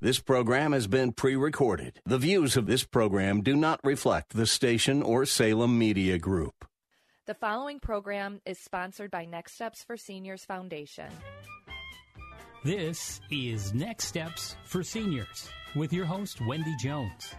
[0.00, 2.00] This program has been pre recorded.
[2.04, 6.66] The views of this program do not reflect the station or Salem Media Group.
[7.26, 11.06] The following program is sponsored by Next Steps for Seniors Foundation.
[12.64, 17.32] This is Next Steps for Seniors with your host, Wendy Jones.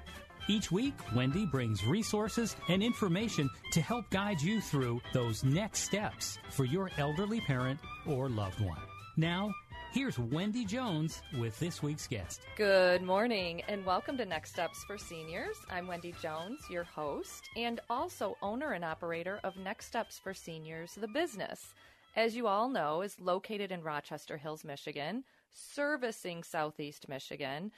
[0.47, 6.39] Each week, Wendy brings resources and information to help guide you through those next steps
[6.51, 8.81] for your elderly parent or loved one.
[9.17, 9.51] Now,
[9.95, 12.41] here's Wendy Jones with this week's guest.
[12.57, 15.55] Good morning and welcome to Next Steps for Seniors.
[15.69, 20.95] I'm Wendy Jones, your host, and also owner and operator of Next Steps for Seniors,
[20.95, 21.73] the business.
[22.17, 27.71] As you all know, is located in Rochester Hills, Michigan, servicing Southeast Michigan.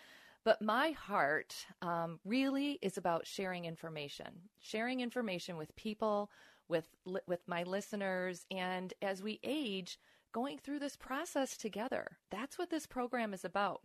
[0.43, 4.29] But my heart um, really is about sharing information,
[4.59, 6.31] sharing information with people,
[6.67, 6.87] with
[7.27, 9.99] with my listeners, and as we age,
[10.31, 12.17] going through this process together.
[12.31, 13.81] That's what this program is about.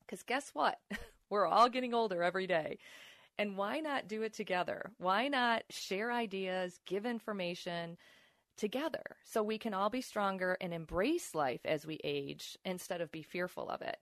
[0.00, 0.78] Because guess what?
[1.30, 2.78] We're all getting older every day.
[3.38, 4.92] And why not do it together?
[4.98, 7.98] Why not share ideas, give information
[8.56, 13.12] together so we can all be stronger and embrace life as we age instead of
[13.12, 13.98] be fearful of it?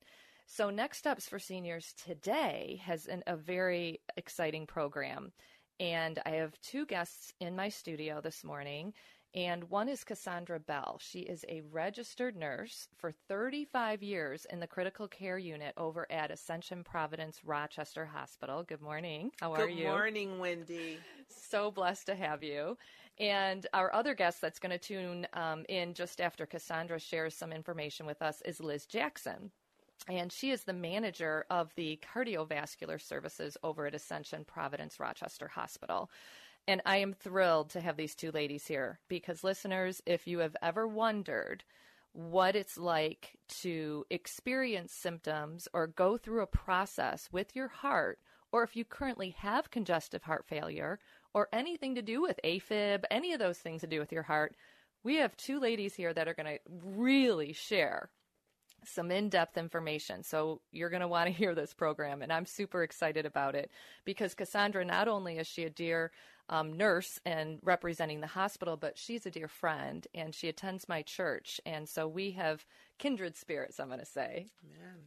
[0.47, 5.33] So, Next Steps for Seniors today has an, a very exciting program.
[5.81, 8.93] And I have two guests in my studio this morning
[9.35, 10.99] and one is Cassandra Bell.
[11.01, 16.31] She is a registered nurse for 35 years in the critical care unit over at
[16.31, 18.63] Ascension Providence Rochester Hospital.
[18.63, 19.33] Good morning.
[19.41, 19.85] How are Good you?
[19.85, 20.99] Good morning, Wendy.
[21.29, 22.79] So blessed to have you.
[23.19, 27.53] And our other guest that's going to tune um, in just after Cassandra shares some
[27.53, 29.51] information with us is Liz Jackson.
[30.09, 36.11] And she is the manager of the cardiovascular services over at Ascension Providence Rochester Hospital.
[36.67, 40.57] And I am thrilled to have these two ladies here because, listeners, if you have
[40.63, 41.63] ever wondered
[42.13, 48.19] what it's like to experience symptoms or go through a process with your heart,
[48.53, 51.01] or if you currently have congestive heart failure
[51.35, 54.55] or anything to do with AFib, any of those things to do with your heart,
[55.03, 58.11] we have two ladies here that are going to really share
[58.87, 60.23] some in depth information.
[60.23, 62.23] So you're going to want to hear this program.
[62.23, 63.71] And I'm super excited about it
[64.05, 66.11] because Cassandra, not only is she a dear
[66.49, 71.03] um, nurse and representing the hospital, but she's a dear friend and she attends my
[71.03, 71.61] church.
[71.65, 72.65] And so we have
[72.99, 74.47] kindred spirits, I'm going to say.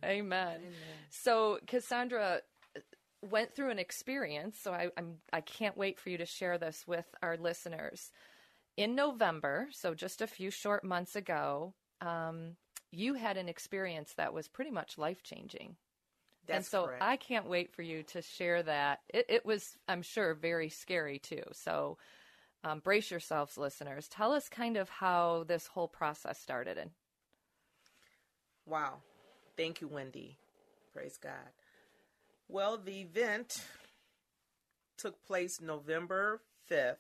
[0.04, 0.22] Amen.
[0.26, 0.56] Amen.
[0.58, 0.74] Amen.
[1.10, 2.42] So Cassandra
[2.76, 2.80] uh,
[3.22, 6.86] went through an experience, so I, I'm, I can't wait for you to share this
[6.88, 8.12] with our listeners.
[8.76, 12.56] In November, so just a few short months ago, um,
[12.92, 15.76] you had an experience that was pretty much life changing.
[16.50, 17.04] And so correct.
[17.04, 19.00] I can't wait for you to share that.
[19.10, 21.44] It, it was, I'm sure, very scary too.
[21.52, 21.98] So
[22.64, 24.08] um, brace yourselves, listeners.
[24.08, 26.78] Tell us kind of how this whole process started.
[26.78, 26.92] And
[28.66, 29.02] Wow.
[29.56, 30.38] Thank you, Wendy.
[30.94, 31.52] Praise God.
[32.48, 33.64] Well, the event
[34.98, 36.96] took place November 5th,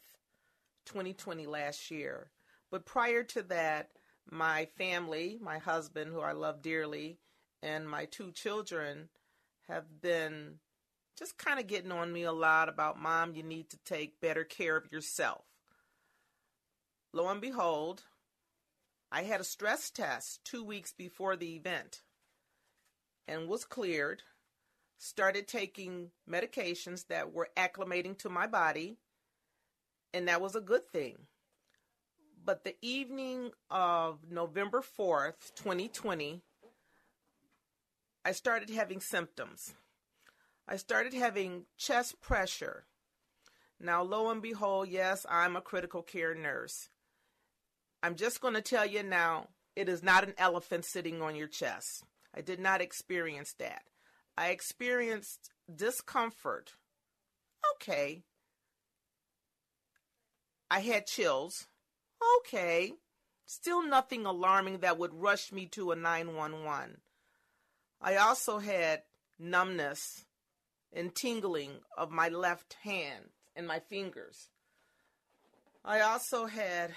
[0.86, 2.31] 2020, last year.
[2.69, 3.90] But prior to that,
[4.29, 7.19] my family, my husband, who I love dearly,
[7.61, 9.09] and my two children
[9.68, 10.59] have been
[11.18, 14.44] just kind of getting on me a lot about, Mom, you need to take better
[14.44, 15.45] care of yourself.
[17.13, 18.03] Lo and behold,
[19.12, 22.01] I had a stress test two weeks before the event
[23.27, 24.23] and was cleared.
[25.00, 28.97] Started taking medications that were acclimating to my body,
[30.13, 31.27] and that was a good thing.
[32.47, 36.41] But the evening of November 4th, 2020,
[38.23, 39.73] I started having symptoms.
[40.65, 42.85] I started having chest pressure.
[43.81, 46.88] Now, lo and behold, yes, I'm a critical care nurse.
[48.01, 51.49] I'm just going to tell you now it is not an elephant sitting on your
[51.49, 52.05] chest.
[52.33, 53.81] I did not experience that.
[54.38, 56.75] I experienced discomfort.
[57.75, 58.23] Okay.
[60.71, 61.67] I had chills.
[62.40, 62.94] Okay.
[63.46, 66.98] Still nothing alarming that would rush me to a 911.
[68.02, 69.04] I also had
[69.40, 70.25] numbness
[70.94, 73.25] and tingling of my left hand
[73.56, 74.50] and my fingers.
[75.84, 76.92] I also had,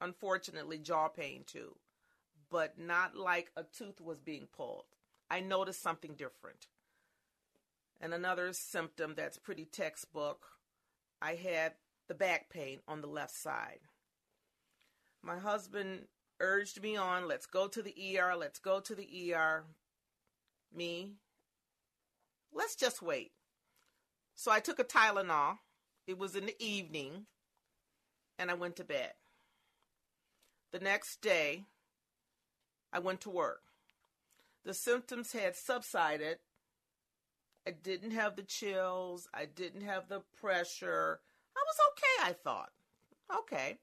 [0.00, 1.76] unfortunately, jaw pain too,
[2.50, 4.84] but not like a tooth was being pulled.
[5.30, 6.66] I noticed something different.
[8.00, 10.46] And another symptom that's pretty textbook
[11.22, 11.72] I had
[12.06, 13.80] the back pain on the left side.
[15.24, 16.06] My husband
[16.38, 19.64] urged me on, let's go to the ER, let's go to the ER.
[20.76, 21.12] Me,
[22.52, 23.32] let's just wait.
[24.34, 25.58] So I took a Tylenol.
[26.06, 27.24] It was in the evening,
[28.38, 29.12] and I went to bed.
[30.72, 31.64] The next day,
[32.92, 33.62] I went to work.
[34.66, 36.38] The symptoms had subsided.
[37.66, 39.28] I didn't have the chills.
[39.32, 41.20] I didn't have the pressure.
[41.56, 42.72] I was okay, I thought.
[43.34, 43.78] Okay.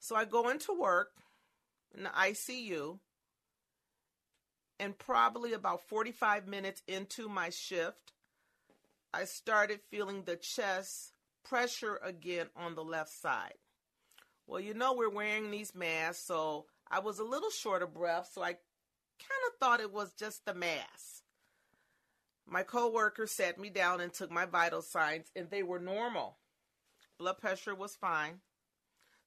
[0.00, 1.10] So I go into work
[1.94, 2.98] in the ICU,
[4.80, 8.12] and probably about 45 minutes into my shift,
[9.12, 11.12] I started feeling the chest
[11.44, 13.58] pressure again on the left side.
[14.46, 18.30] Well, you know, we're wearing these masks, so I was a little short of breath,
[18.32, 21.22] so I kind of thought it was just the mask.
[22.46, 26.38] My coworker sat me down and took my vital signs, and they were normal.
[27.18, 28.40] Blood pressure was fine.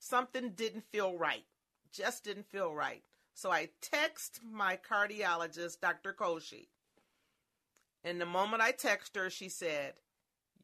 [0.03, 1.45] Something didn't feel right,
[1.93, 3.01] just didn't feel right.
[3.35, 6.11] So I text my cardiologist, Dr.
[6.11, 6.67] Koshi.
[8.03, 9.93] And the moment I text her, she said,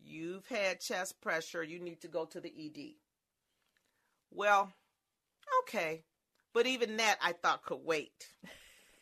[0.03, 1.63] You've had chest pressure.
[1.63, 2.95] You need to go to the ED.
[4.30, 4.74] Well,
[5.62, 6.03] okay.
[6.53, 8.27] But even that I thought could wait.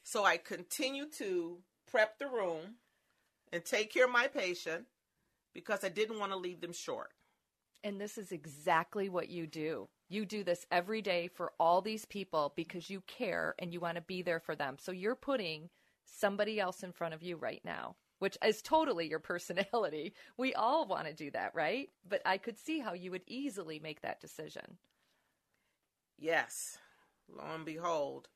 [0.03, 1.57] So I continued to
[1.91, 2.75] prep the room
[3.51, 4.85] and take care of my patient
[5.53, 7.09] because I didn't want to leave them short.
[7.83, 9.89] And this is exactly what you do.
[10.09, 13.95] You do this every day for all these people because you care and you want
[13.95, 14.77] to be there for them.
[14.79, 15.69] So you're putting
[16.05, 20.13] somebody else in front of you right now, which is totally your personality.
[20.37, 21.89] We all want to do that, right?
[22.07, 24.77] But I could see how you would easily make that decision.
[26.17, 26.77] Yes.
[27.29, 28.29] Lo and behold,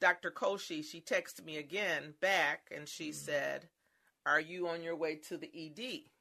[0.00, 0.30] Dr.
[0.30, 3.24] Koshi, she texted me again back and she mm-hmm.
[3.24, 3.68] said,
[4.24, 6.11] Are you on your way to the ED?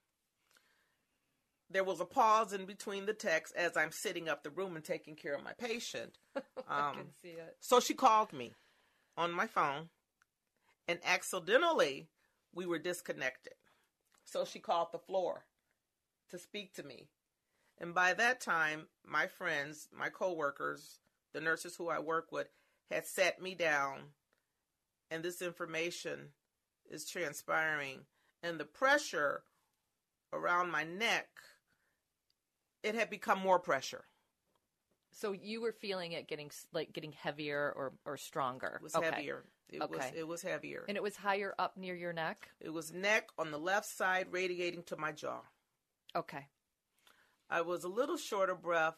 [1.72, 4.84] There was a pause in between the texts as I'm sitting up the room and
[4.84, 6.18] taking care of my patient.
[6.70, 7.56] I um, can see it.
[7.60, 8.54] So she called me
[9.18, 9.90] on my phone,
[10.88, 12.10] and accidentally
[12.54, 13.54] we were disconnected.
[14.26, 15.46] So she called the floor
[16.30, 17.10] to speak to me.
[17.80, 21.00] And by that time, my friends, my coworkers,
[21.34, 22.48] the nurses who I work with,
[22.90, 24.00] had sat me down,
[25.10, 26.30] and this information
[26.90, 28.02] is transpiring.
[28.44, 29.44] And the pressure
[30.34, 31.28] around my neck
[32.84, 34.06] it had become more pressure.
[35.12, 38.76] So you were feeling it getting like getting heavier or or stronger.
[38.76, 39.12] It was okay.
[39.12, 39.44] heavier.
[39.70, 39.96] It okay.
[39.96, 40.86] was it was heavier.
[40.88, 42.50] And it was higher up near your neck?
[42.60, 45.42] It was neck on the left side radiating to my jaw.
[46.16, 46.48] Okay.
[47.50, 48.96] I was a little short of breath,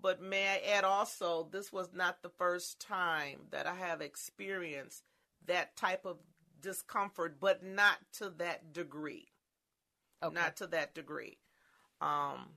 [0.00, 5.04] but may I add also this was not the first time that I have experienced
[5.46, 6.18] that type of
[6.60, 9.28] discomfort, but not to that degree.
[10.22, 10.34] Okay.
[10.34, 11.38] Not to that degree.
[12.00, 12.56] Um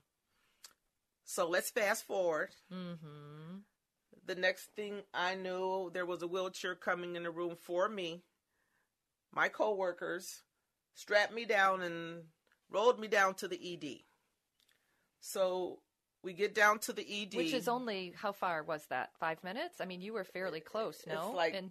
[1.25, 2.49] so let's fast forward.
[2.71, 3.59] Mm-hmm.
[4.25, 8.23] The next thing I knew, there was a wheelchair coming in the room for me.
[9.33, 10.43] My coworkers
[10.93, 12.23] strapped me down and
[12.69, 14.03] rolled me down to the ED.
[15.19, 15.79] So
[16.23, 19.09] we get down to the ED, which is only how far was that?
[19.19, 19.81] Five minutes?
[19.81, 21.01] I mean, you were fairly close.
[21.07, 21.61] No, it's like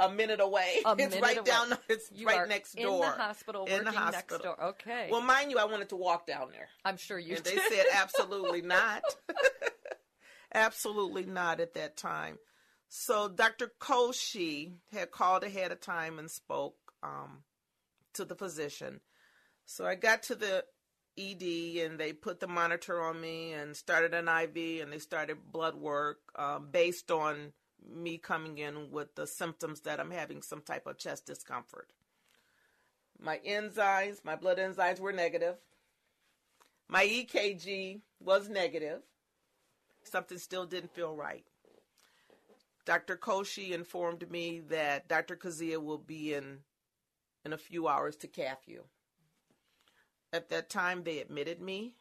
[0.00, 0.78] a minute away.
[0.84, 1.44] A it's minute right away.
[1.44, 1.78] down.
[1.88, 3.04] It's you right next door.
[3.04, 4.38] In the hospital, in the hospital.
[4.38, 4.64] next door.
[4.70, 5.08] Okay.
[5.10, 6.68] Well, mind you, I wanted to walk down there.
[6.84, 7.36] I'm sure you.
[7.36, 7.56] And did.
[7.56, 9.02] they said absolutely not.
[10.52, 12.38] absolutely not at that time.
[12.88, 13.70] So Dr.
[13.80, 17.44] Koshi had called ahead of time and spoke um,
[18.14, 19.00] to the physician.
[19.64, 20.64] So I got to the
[21.16, 25.52] ED and they put the monitor on me and started an IV and they started
[25.52, 27.52] blood work um, based on
[27.88, 31.88] me coming in with the symptoms that I'm having some type of chest discomfort.
[33.18, 35.56] My enzymes, my blood enzymes were negative.
[36.88, 39.02] My EKG was negative.
[40.02, 41.44] Something still didn't feel right.
[42.86, 43.16] Dr.
[43.16, 45.36] Koshi informed me that Dr.
[45.36, 46.60] Kazia will be in
[47.44, 48.84] in a few hours to cath you.
[50.32, 51.94] At that time, they admitted me.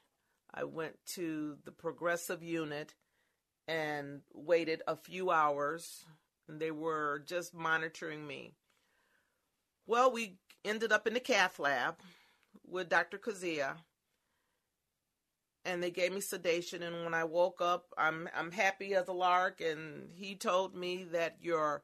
[0.54, 2.96] I went to the progressive unit
[3.70, 6.04] and waited a few hours.
[6.48, 8.56] And they were just monitoring me.
[9.86, 12.00] Well, we ended up in the cath lab
[12.68, 13.20] with Dr.
[13.20, 13.76] Kazia.
[15.64, 19.14] And they gave me sedation and when I woke up, I'm I'm happy as a
[19.14, 21.84] lark and he told me that your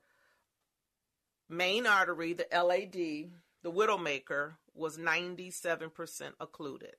[1.50, 3.30] main artery, the LAD,
[3.62, 6.96] the widowmaker was 97% occluded.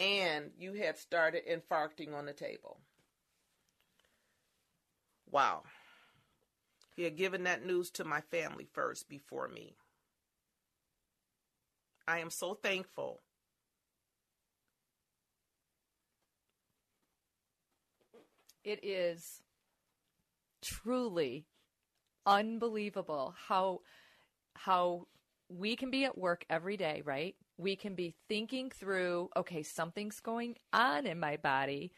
[0.00, 2.80] And you had started infarcting on the table.
[5.34, 5.64] Wow.
[6.94, 9.74] He had given that news to my family first before me.
[12.06, 13.20] I am so thankful.
[18.62, 19.42] It is
[20.62, 21.46] truly
[22.24, 23.80] unbelievable how
[24.54, 25.08] how
[25.48, 27.34] we can be at work every day, right?
[27.56, 31.90] We can be thinking through, okay, something's going on in my body,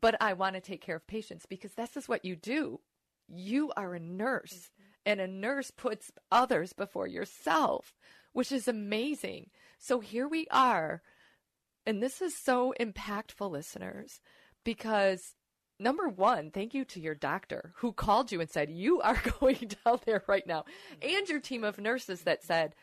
[0.00, 2.80] but I want to take care of patients because this is what you do.
[3.28, 4.90] You are a nurse, mm-hmm.
[5.06, 7.94] and a nurse puts others before yourself,
[8.32, 9.50] which is amazing.
[9.78, 11.02] So here we are.
[11.86, 14.20] And this is so impactful, listeners,
[14.64, 15.34] because
[15.78, 19.70] number one, thank you to your doctor who called you and said, You are going
[19.84, 20.64] down there right now,
[21.02, 22.74] and your team of nurses that said,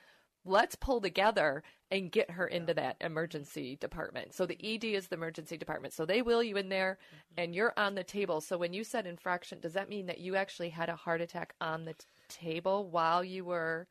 [0.43, 4.33] Let's pull together and get her into that emergency department.
[4.33, 5.93] So the ED is the emergency department.
[5.93, 7.43] So they wheel you in there mm-hmm.
[7.43, 8.41] and you're on the table.
[8.41, 11.53] So when you said infraction, does that mean that you actually had a heart attack
[11.61, 13.87] on the t- table while you were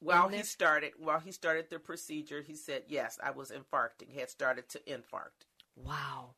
[0.00, 4.14] while he started while he started the procedure, he said, "Yes, I was infarcting.
[4.14, 6.34] Had started to infarct." Wow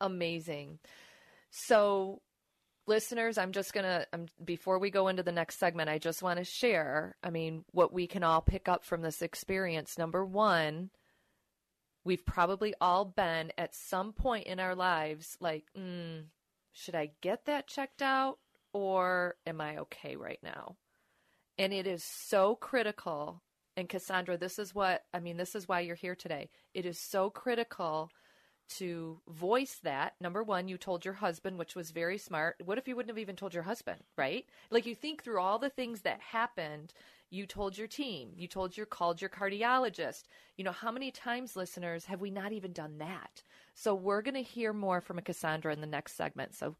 [0.00, 0.78] amazing.
[1.50, 2.20] So,
[2.88, 4.06] listeners, I'm just going to,
[4.44, 7.92] before we go into the next segment, I just want to share, I mean, what
[7.92, 9.98] we can all pick up from this experience.
[9.98, 10.90] Number one,
[12.04, 16.24] we've probably all been at some point in our lives like, mm,
[16.72, 18.38] should I get that checked out
[18.72, 20.76] or am I okay right now?
[21.58, 23.42] And it is so critical.
[23.76, 26.50] And Cassandra, this is what, I mean, this is why you're here today.
[26.74, 28.10] It is so critical
[28.76, 30.14] to voice that.
[30.20, 32.56] Number one, you told your husband, which was very smart.
[32.64, 34.46] What if you wouldn't have even told your husband, right?
[34.70, 36.92] Like you think through all the things that happened.
[37.30, 38.30] You told your team.
[38.36, 40.24] You told your called your cardiologist.
[40.56, 43.42] You know how many times, listeners, have we not even done that?
[43.74, 46.54] So we're going to hear more from a Cassandra in the next segment.
[46.54, 46.76] So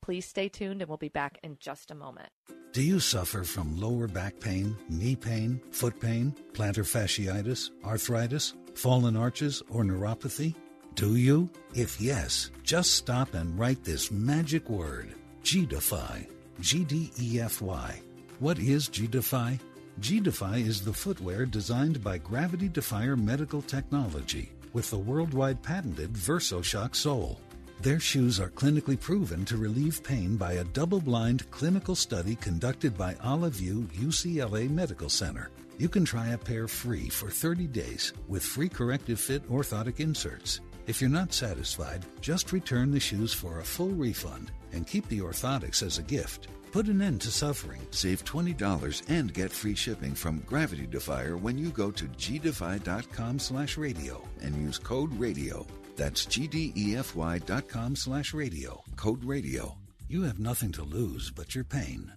[0.00, 2.28] please stay tuned, and we'll be back in just a moment.
[2.72, 9.16] Do you suffer from lower back pain, knee pain, foot pain, plantar fasciitis, arthritis, fallen
[9.16, 10.54] arches, or neuropathy?
[10.98, 11.48] Do you?
[11.74, 15.14] If yes, just stop and write this magic word
[15.44, 16.26] G-Defy.
[16.58, 18.02] G D E F Y.
[18.40, 19.60] What is G-Defy?
[20.00, 26.96] G-Defy is the footwear designed by Gravity Defier Medical Technology with the worldwide patented VersoShock
[26.96, 27.38] sole.
[27.80, 32.98] Their shoes are clinically proven to relieve pain by a double blind clinical study conducted
[32.98, 35.50] by Olive View UCLA Medical Center.
[35.78, 40.60] You can try a pair free for 30 days with free corrective fit orthotic inserts.
[40.88, 45.18] If you're not satisfied, just return the shoes for a full refund and keep the
[45.18, 46.48] orthotics as a gift.
[46.72, 47.82] Put an end to suffering.
[47.90, 53.76] Save $20 and get free shipping from Gravity Defier when you go to gdefy.com slash
[53.76, 55.66] radio and use code radio.
[55.96, 58.82] That's gdefy.com slash radio.
[58.96, 59.76] Code radio.
[60.08, 62.10] You have nothing to lose but your pain.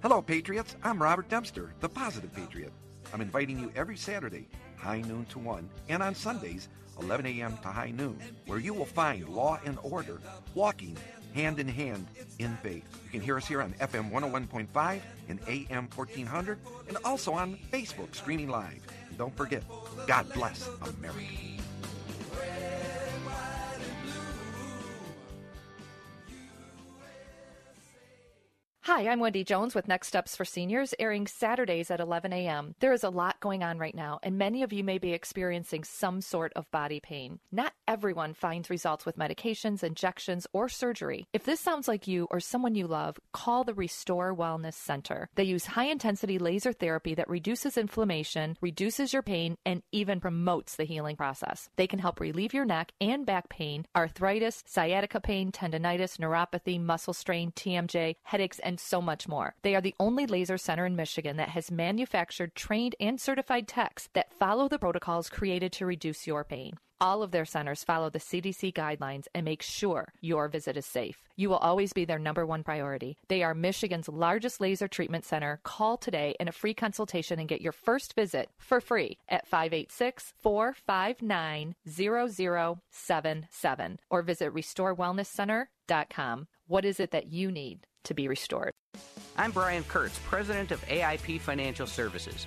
[0.00, 0.76] Hello, Patriots.
[0.84, 2.72] I'm Robert Dempster, the Positive Patriot.
[3.12, 6.68] I'm inviting you every Saturday high noon to 1, and on Sundays,
[7.00, 7.58] 11 a.m.
[7.62, 10.20] to high noon, where you will find law and order
[10.54, 10.96] walking
[11.34, 12.06] hand in hand
[12.38, 12.84] in faith.
[13.04, 18.14] You can hear us here on FM 101.5 and AM 1400, and also on Facebook
[18.14, 18.80] streaming live.
[19.08, 19.62] And don't forget,
[20.06, 20.68] God bless
[20.98, 21.55] America.
[28.86, 32.76] Hi, I'm Wendy Jones with Next Steps for Seniors, airing Saturdays at 11 a.m.
[32.78, 35.82] There is a lot going on right now, and many of you may be experiencing
[35.82, 37.40] some sort of body pain.
[37.50, 41.26] Not everyone finds results with medications, injections, or surgery.
[41.32, 45.28] If this sounds like you or someone you love, call the Restore Wellness Center.
[45.34, 50.76] They use high intensity laser therapy that reduces inflammation, reduces your pain, and even promotes
[50.76, 51.68] the healing process.
[51.74, 57.14] They can help relieve your neck and back pain, arthritis, sciatica pain, tendonitis, neuropathy, muscle
[57.14, 59.54] strain, TMJ, headaches, and and so much more.
[59.62, 64.10] They are the only laser center in Michigan that has manufactured, trained, and certified techs
[64.12, 66.76] that follow the protocols created to reduce your pain.
[67.00, 71.16] All of their centers follow the CDC guidelines and make sure your visit is safe.
[71.36, 73.16] You will always be their number one priority.
[73.28, 75.60] They are Michigan's largest laser treatment center.
[75.62, 80.34] Call today in a free consultation and get your first visit for free at 586
[80.36, 86.46] 459 0077 or visit restorewellnesscenter.com.
[86.66, 87.85] What is it that you need?
[88.06, 88.72] To be restored.
[89.36, 92.46] I'm Brian Kurtz, president of AIP Financial Services.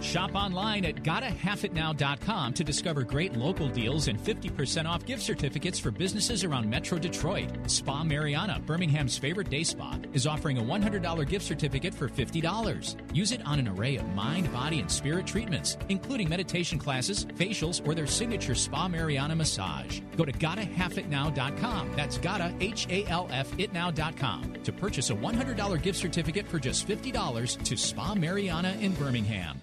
[0.00, 5.90] Shop online at gottahalfitnow.com to discover great local deals and 50% off gift certificates for
[5.90, 7.48] businesses around Metro Detroit.
[7.66, 12.96] Spa Mariana, Birmingham's favorite day spa, is offering a $100 gift certificate for $50.
[13.14, 17.86] Use it on an array of mind, body, and spirit treatments, including meditation classes, facials,
[17.86, 20.00] or their signature Spa Mariana massage.
[20.16, 21.92] Go to gottahalfitnow.com.
[21.96, 26.88] That's gotta, H A L F itnow.com to purchase a $100 gift certificate for just
[26.88, 29.60] $50 to Spa Mariana in Birmingham.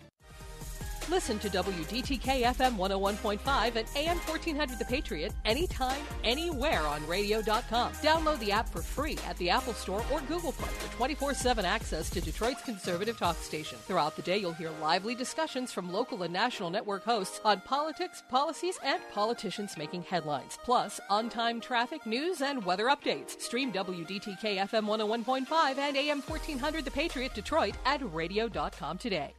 [1.09, 7.93] Listen to WDTK FM 101.5 and AM 1400 The Patriot anytime, anywhere on radio.com.
[7.93, 11.65] Download the app for free at the Apple Store or Google Play for 24 7
[11.65, 13.79] access to Detroit's conservative talk station.
[13.87, 18.21] Throughout the day, you'll hear lively discussions from local and national network hosts on politics,
[18.29, 20.59] policies, and politicians making headlines.
[20.63, 23.41] Plus, on time traffic, news, and weather updates.
[23.41, 29.33] Stream WDTK FM 101.5 and AM 1400 The Patriot Detroit at radio.com today.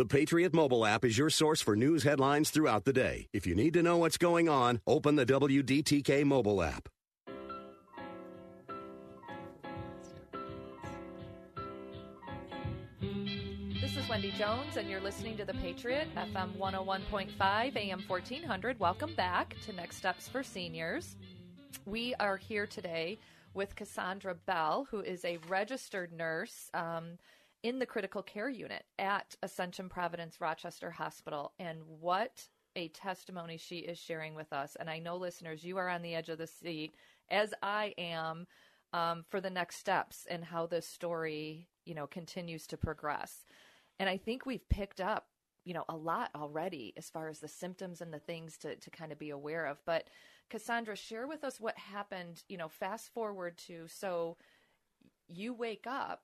[0.00, 3.28] The Patriot mobile app is your source for news headlines throughout the day.
[3.34, 6.88] If you need to know what's going on, open the WDTK mobile app.
[13.78, 18.80] This is Wendy Jones, and you're listening to The Patriot, FM 101.5, AM 1400.
[18.80, 21.16] Welcome back to Next Steps for Seniors.
[21.84, 23.18] We are here today
[23.52, 27.18] with Cassandra Bell, who is a registered nurse um,
[27.62, 31.52] in the critical care unit at Ascension Providence Rochester Hospital.
[31.58, 34.76] And what a testimony she is sharing with us.
[34.78, 36.94] And I know, listeners, you are on the edge of the seat,
[37.30, 38.46] as I am,
[38.92, 43.44] um, for the next steps and how this story, you know, continues to progress.
[43.98, 45.26] And I think we've picked up,
[45.64, 48.90] you know, a lot already as far as the symptoms and the things to, to
[48.90, 49.78] kind of be aware of.
[49.84, 50.08] But
[50.48, 54.36] Cassandra, share with us what happened, you know, fast forward to so
[55.28, 56.22] you wake up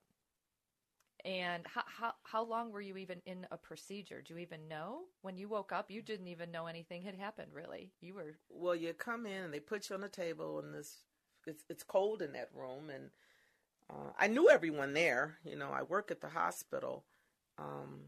[1.26, 4.22] and how, how how long were you even in a procedure?
[4.22, 5.90] Do you even know when you woke up?
[5.90, 7.48] You didn't even know anything had happened.
[7.52, 8.38] Really, you were.
[8.48, 11.02] Well, you come in and they put you on the table, and this
[11.46, 13.10] it's it's cold in that room, and
[13.90, 15.38] uh, I knew everyone there.
[15.44, 17.04] You know, I work at the hospital,
[17.58, 18.02] um,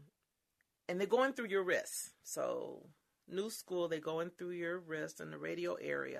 [0.87, 2.11] and they're going through your wrists.
[2.23, 2.87] So
[3.27, 6.15] new school, they're going through your wrist in the radial artery,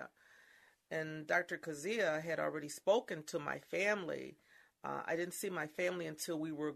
[0.91, 1.57] and Dr.
[1.57, 4.37] Kazia had already spoken to my family.
[4.83, 6.75] Uh, I didn't see my family until we were.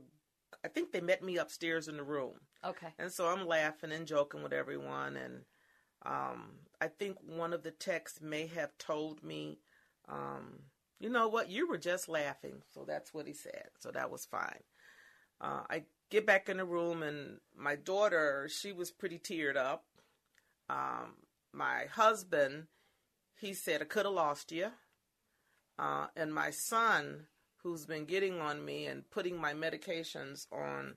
[0.63, 2.35] I think they met me upstairs in the room.
[2.63, 2.87] Okay.
[2.97, 5.41] And so I'm laughing and joking with everyone, and
[6.05, 9.59] um, I think one of the texts may have told me,
[10.07, 10.59] um,
[10.99, 12.61] you know what, you were just laughing.
[12.73, 13.69] So that's what he said.
[13.79, 14.63] So that was fine.
[15.41, 19.85] Uh, I get back in the room, and my daughter, she was pretty teared up.
[20.69, 21.15] Um,
[21.51, 22.67] my husband,
[23.39, 24.67] he said, I could have lost you.
[25.77, 27.25] Uh, and my son,
[27.63, 30.95] who's been getting on me and putting my medications on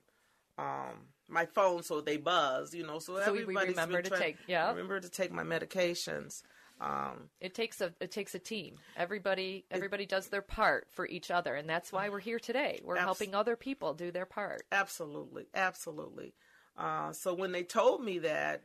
[0.57, 2.99] um, my phone so they buzz, you know.
[2.99, 6.43] So, so we remember to take, yeah, remember to take my medications.
[6.79, 8.75] Um, it takes a it takes a team.
[8.95, 12.81] Everybody everybody it, does their part for each other, and that's why we're here today.
[12.83, 14.63] We're helping other people do their part.
[14.71, 16.33] Absolutely, absolutely.
[16.77, 18.61] Uh, so when they told me that,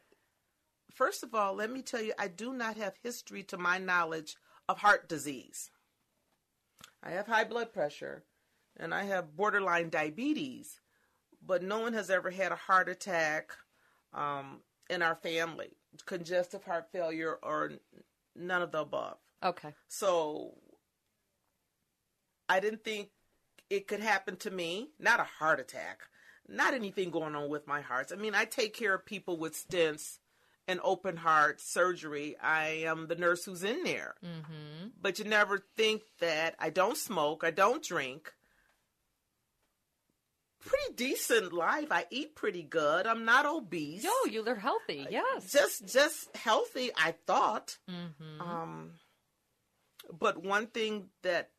[0.93, 4.37] first of all, let me tell you, I do not have history, to my knowledge,
[4.69, 5.71] of heart disease.
[7.03, 8.25] I have high blood pressure,
[8.77, 10.81] and I have borderline diabetes,
[11.45, 13.53] but no one has ever had a heart attack
[14.13, 15.71] um, in our family,
[16.07, 17.73] congestive heart failure, or
[18.37, 19.19] none of the above.
[19.43, 19.75] Okay.
[19.89, 20.55] So
[22.49, 23.09] I didn't think
[23.69, 24.91] it could happen to me.
[24.99, 26.03] Not a heart attack,
[26.49, 28.13] not anything going on with my heart.
[28.13, 30.19] I mean, I take care of people with stents
[30.69, 32.37] and open heart surgery.
[32.41, 34.15] I am the nurse who's in there.
[34.25, 34.89] Mm-hmm.
[35.01, 38.33] But you never think that I don't smoke, I don't drink.
[40.61, 41.89] Pretty decent life.
[41.91, 43.05] I eat pretty good.
[43.05, 44.05] I'm not obese.
[44.05, 45.09] Yo, you look healthy.
[45.11, 45.51] Yes.
[45.51, 47.79] Just just healthy, I thought.
[47.91, 48.41] Mm-hmm.
[48.41, 48.91] Um
[50.19, 51.51] but one thing that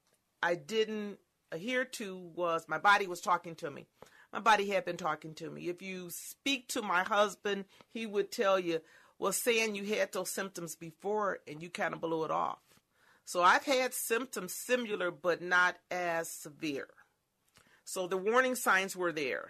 [0.42, 1.18] I didn't
[1.52, 3.88] adhere to was my body was talking to me.
[4.34, 5.70] My body had been talking to me.
[5.70, 8.82] If you speak to my husband, he would tell you,
[9.20, 12.58] well, saying you had those symptoms before and you kind of blew it off.
[13.26, 16.88] So I've had symptoms similar, but not as severe.
[17.86, 19.50] So the warning signs were there.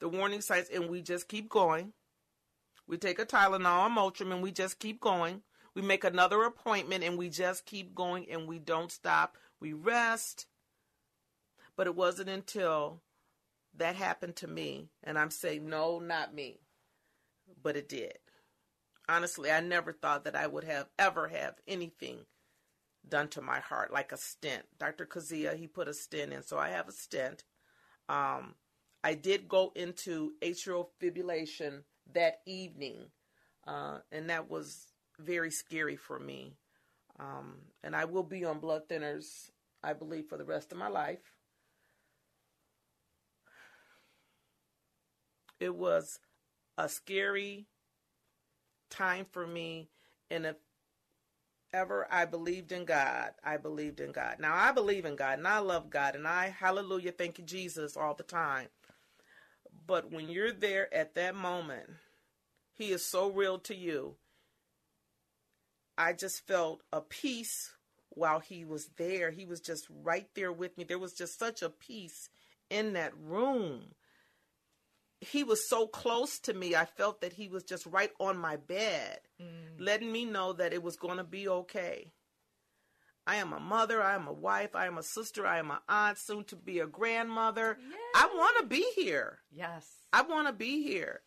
[0.00, 1.92] the warning signs, and we just keep going.
[2.86, 5.42] We take a Tylenol, a Motrin, and we just keep going.
[5.74, 9.36] We make another appointment, and we just keep going, and we don't stop.
[9.60, 10.46] We rest.
[11.76, 13.02] But it wasn't until
[13.78, 16.60] that happened to me, and I'm saying, no, not me.
[17.62, 18.18] But it did.
[19.08, 22.26] Honestly, I never thought that I would have ever have anything
[23.08, 24.64] done to my heart, like a stent.
[24.78, 25.06] Dr.
[25.06, 27.44] Kazia, he put a stent in, so I have a stent.
[28.08, 28.54] Um,
[29.04, 33.10] I did go into atrial fibrillation that evening,
[33.66, 34.88] uh, and that was
[35.20, 36.56] very scary for me.
[37.18, 39.50] Um, and I will be on blood thinners,
[39.82, 41.35] I believe, for the rest of my life.
[45.60, 46.18] It was
[46.76, 47.66] a scary
[48.90, 49.88] time for me,
[50.30, 50.56] and if
[51.72, 54.36] ever I believed in God, I believed in God.
[54.38, 57.96] Now I believe in God and I love God and I hallelujah thank you Jesus
[57.96, 58.68] all the time.
[59.86, 61.90] But when you're there at that moment,
[62.72, 64.16] he is so real to you.
[65.98, 67.72] I just felt a peace
[68.10, 69.30] while he was there.
[69.30, 70.84] He was just right there with me.
[70.84, 72.28] There was just such a peace
[72.70, 73.94] in that room.
[75.20, 76.74] He was so close to me.
[76.74, 79.46] I felt that he was just right on my bed, mm.
[79.78, 82.12] letting me know that it was going to be okay.
[83.26, 85.78] I am a mother, I am a wife, I am a sister, I am an
[85.88, 87.76] aunt, soon to be a grandmother.
[87.80, 87.96] Yay.
[88.14, 89.40] I want to be here.
[89.50, 89.84] Yes.
[90.12, 91.22] I want to be here.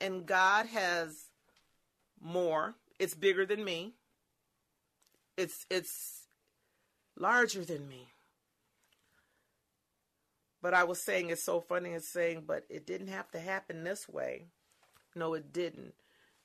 [0.00, 1.26] And God has
[2.20, 2.76] more.
[2.98, 3.94] It's bigger than me.
[5.36, 6.22] It's it's
[7.16, 8.11] larger than me.
[10.62, 13.82] But I was saying it's so funny and saying, but it didn't have to happen
[13.82, 14.46] this way.
[15.14, 15.94] No, it didn't.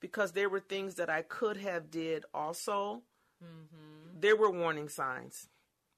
[0.02, 3.04] Because there were things that I could have did also.
[3.44, 4.20] Mm-hmm.
[4.20, 5.48] There were warning signs.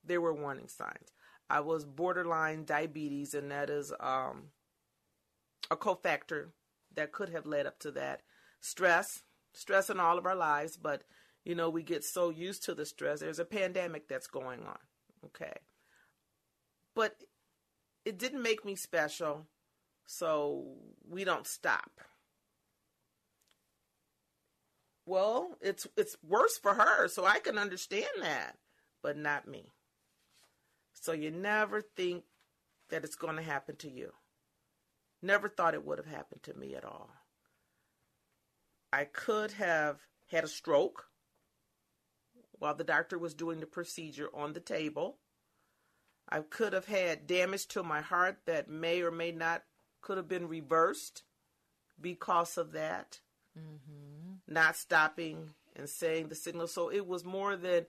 [0.04, 1.10] There were warning signs.
[1.50, 4.50] I was borderline diabetes, and that is um,
[5.72, 6.50] a cofactor
[6.96, 8.22] that could have led up to that.
[8.60, 11.04] Stress, stress in all of our lives, but
[11.46, 13.22] you know, we get so used to the stress.
[13.22, 14.78] There's a pandemic that's going on.
[15.26, 15.54] Okay.
[16.96, 17.16] But
[18.10, 19.46] it didn't make me special,
[20.08, 20.66] so
[21.08, 21.92] we don't stop.
[25.06, 28.58] Well, it's it's worse for her, so I can understand that,
[29.04, 29.72] but not me.
[30.94, 32.24] So you never think
[32.90, 34.12] that it's going to happen to you.
[35.22, 37.12] Never thought it would have happened to me at all.
[38.92, 40.00] I could have
[40.32, 41.06] had a stroke
[42.58, 45.20] while the doctor was doing the procedure on the table.
[46.30, 49.64] I could have had damage to my heart that may or may not
[50.02, 51.24] could have been reversed
[52.00, 53.20] because of that.
[53.58, 54.54] Mm-hmm.
[54.54, 56.68] Not stopping and saying the signal.
[56.68, 57.86] So it was more than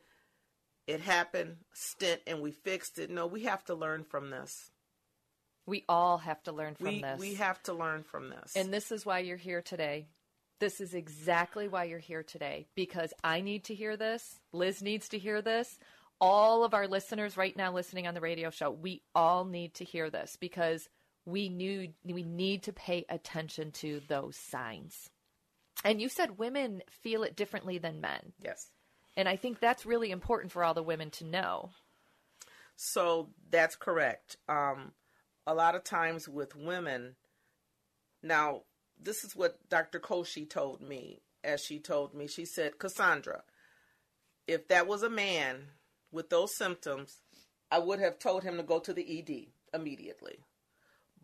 [0.86, 3.10] it happened, stent, and we fixed it.
[3.10, 4.70] No, we have to learn from this.
[5.66, 7.20] We all have to learn from we, this.
[7.20, 8.56] We have to learn from this.
[8.56, 10.08] And this is why you're here today.
[10.58, 14.40] This is exactly why you're here today because I need to hear this.
[14.52, 15.78] Liz needs to hear this
[16.20, 19.84] all of our listeners right now listening on the radio show, we all need to
[19.84, 20.88] hear this because
[21.24, 25.10] we knew we need to pay attention to those signs.
[25.84, 28.32] And you said women feel it differently than men.
[28.42, 28.70] Yes.
[29.16, 31.70] And I think that's really important for all the women to know.
[32.76, 34.36] So that's correct.
[34.48, 34.92] Um,
[35.46, 37.16] a lot of times with women,
[38.22, 38.62] now
[39.00, 40.00] this is what Dr.
[40.00, 42.26] Koshi told me, as she told me.
[42.26, 43.42] She said, Cassandra,
[44.46, 45.68] if that was a man
[46.12, 47.22] with those symptoms,
[47.70, 50.40] I would have told him to go to the ED immediately.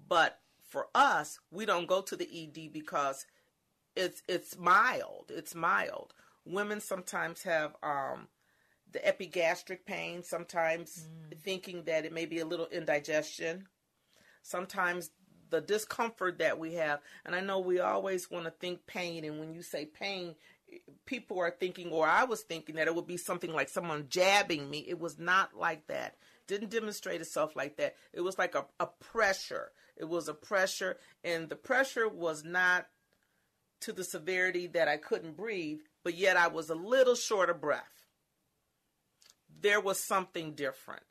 [0.09, 3.27] But for us, we don't go to the ED because
[3.97, 5.31] it's it's mild.
[5.31, 6.13] It's mild.
[6.45, 8.29] Women sometimes have um,
[8.93, 11.39] the epigastric pain, sometimes mm.
[11.41, 13.67] thinking that it may be a little indigestion.
[14.43, 15.11] Sometimes
[15.51, 19.41] the discomfort that we have, and I know we always want to think pain, and
[19.41, 20.35] when you say pain,
[21.05, 24.69] people are thinking, or I was thinking, that it would be something like someone jabbing
[24.69, 24.85] me.
[24.87, 26.17] It was not like that.
[26.47, 27.97] Didn't demonstrate itself like that.
[28.13, 29.73] It was like a, a pressure.
[29.97, 32.87] It was a pressure, and the pressure was not
[33.81, 37.61] to the severity that I couldn't breathe, but yet I was a little short of
[37.61, 38.05] breath.
[39.61, 41.03] There was something different.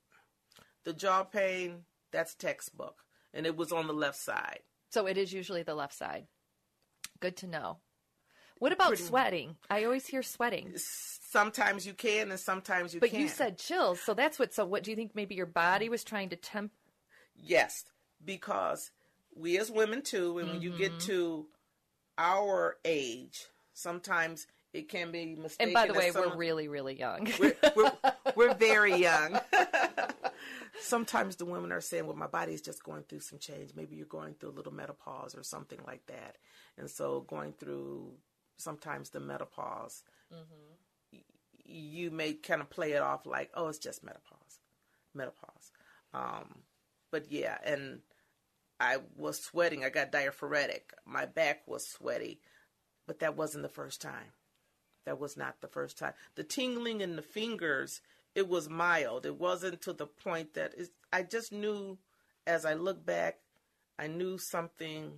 [0.84, 3.02] The jaw pain, that's textbook,
[3.34, 4.60] and it was on the left side.
[4.92, 6.28] So it is usually the left side.
[7.20, 7.80] Good to know.
[8.60, 9.58] What about Pretty sweating?
[9.70, 10.74] I always hear sweating.
[10.78, 13.22] Sometimes you can, and sometimes you but can't.
[13.22, 14.54] you said chills, so that's what.
[14.54, 15.14] So what do you think?
[15.14, 16.72] Maybe your body was trying to temp.
[17.36, 17.84] Yes,
[18.24, 18.92] because
[19.36, 20.54] we as women too, and mm-hmm.
[20.54, 21.08] when you get mm-hmm.
[21.08, 21.48] to
[22.18, 25.70] our age, sometimes it can be mistaken.
[25.70, 27.28] And by the way, we're really, really young.
[27.40, 27.92] we're, we're,
[28.36, 29.40] we're very young.
[30.82, 33.72] sometimes the women are saying, well, my body is just going through some change.
[33.76, 36.38] Maybe you're going through a little menopause or something like that.
[36.78, 38.12] And so going through
[38.58, 41.20] sometimes the menopause, mm-hmm.
[41.64, 44.60] you may kind of play it off like, oh, it's just menopause,
[45.14, 45.72] menopause.
[46.14, 46.64] Um,
[47.12, 48.00] but yeah, and
[48.80, 49.84] I was sweating.
[49.84, 50.94] I got diaphoretic.
[51.06, 52.42] My back was sweaty,
[53.08, 54.34] but that wasn't the first time.
[55.06, 56.14] That was not the first time.
[56.36, 58.02] The tingling in the fingers,
[58.34, 59.26] it was mild.
[59.26, 60.74] It wasn't to the point that
[61.14, 61.98] I just knew
[62.48, 63.40] as I look back,
[63.98, 65.14] I knew something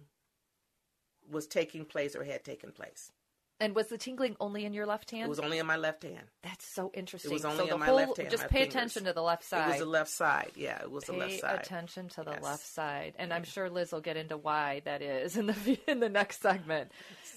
[1.30, 3.12] was taking place or had taken place.
[3.60, 5.26] And was the tingling only in your left hand?
[5.26, 6.26] It was only in my left hand.
[6.44, 7.32] That's so interesting.
[7.32, 8.30] It was only so in my whole, left hand.
[8.30, 8.76] Just pay fingers.
[8.76, 9.66] attention to the left side.
[9.66, 10.52] It was the left side.
[10.56, 11.56] Yeah, it was pay the left side.
[11.56, 12.44] Pay attention to the Yes.
[12.44, 16.00] left side, and I'm sure Liz will get into why that is in the in
[16.00, 16.92] the next segment.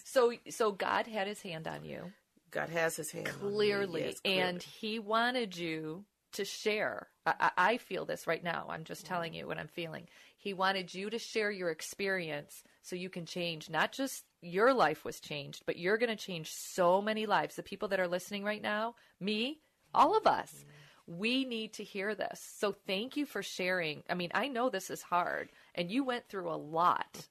[0.04, 2.12] So, so God had His hand on you
[2.50, 4.40] God has His hand clearly, Yes, clearly.
[4.40, 7.08] and He wanted you to share.
[7.26, 8.66] I, I I feel this right now.
[8.68, 9.36] I'm just telling mm.
[9.36, 10.08] you what I'm feeling.
[10.36, 15.04] He wanted you to share your experience so you can change not just your life
[15.04, 17.56] was changed, but you're going to change so many lives.
[17.56, 19.60] The people that are listening right now, me,
[19.92, 20.64] all of us,
[21.06, 22.40] we need to hear this.
[22.58, 24.02] So thank you for sharing.
[24.08, 27.28] I mean, I know this is hard, and you went through a lot.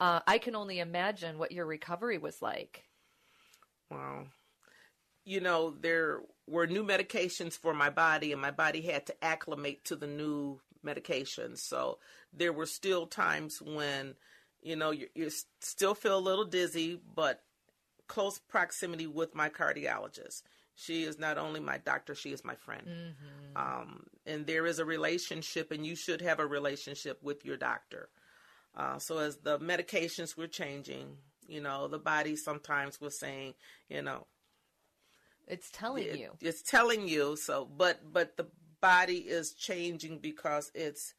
[0.00, 2.84] Uh, I can only imagine what your recovery was like.
[3.90, 4.26] Wow.
[5.24, 9.84] You know, there were new medications for my body, and my body had to acclimate
[9.84, 11.58] to the new medications.
[11.58, 11.98] So
[12.32, 14.14] there were still times when,
[14.62, 17.42] you know, you, you still feel a little dizzy, but
[18.06, 20.42] close proximity with my cardiologist.
[20.74, 22.86] She is not only my doctor, she is my friend.
[23.56, 28.08] Um, and there is a relationship, and you should have a relationship with your doctor.
[28.76, 31.16] Uh, so as the medications were changing,
[31.48, 33.54] you know, the body sometimes was saying,
[33.88, 34.26] you know,
[35.46, 36.30] It's telling it- you.
[36.40, 37.36] it's telling you.
[37.36, 38.46] So, but but the
[38.80, 41.14] body is changing because it's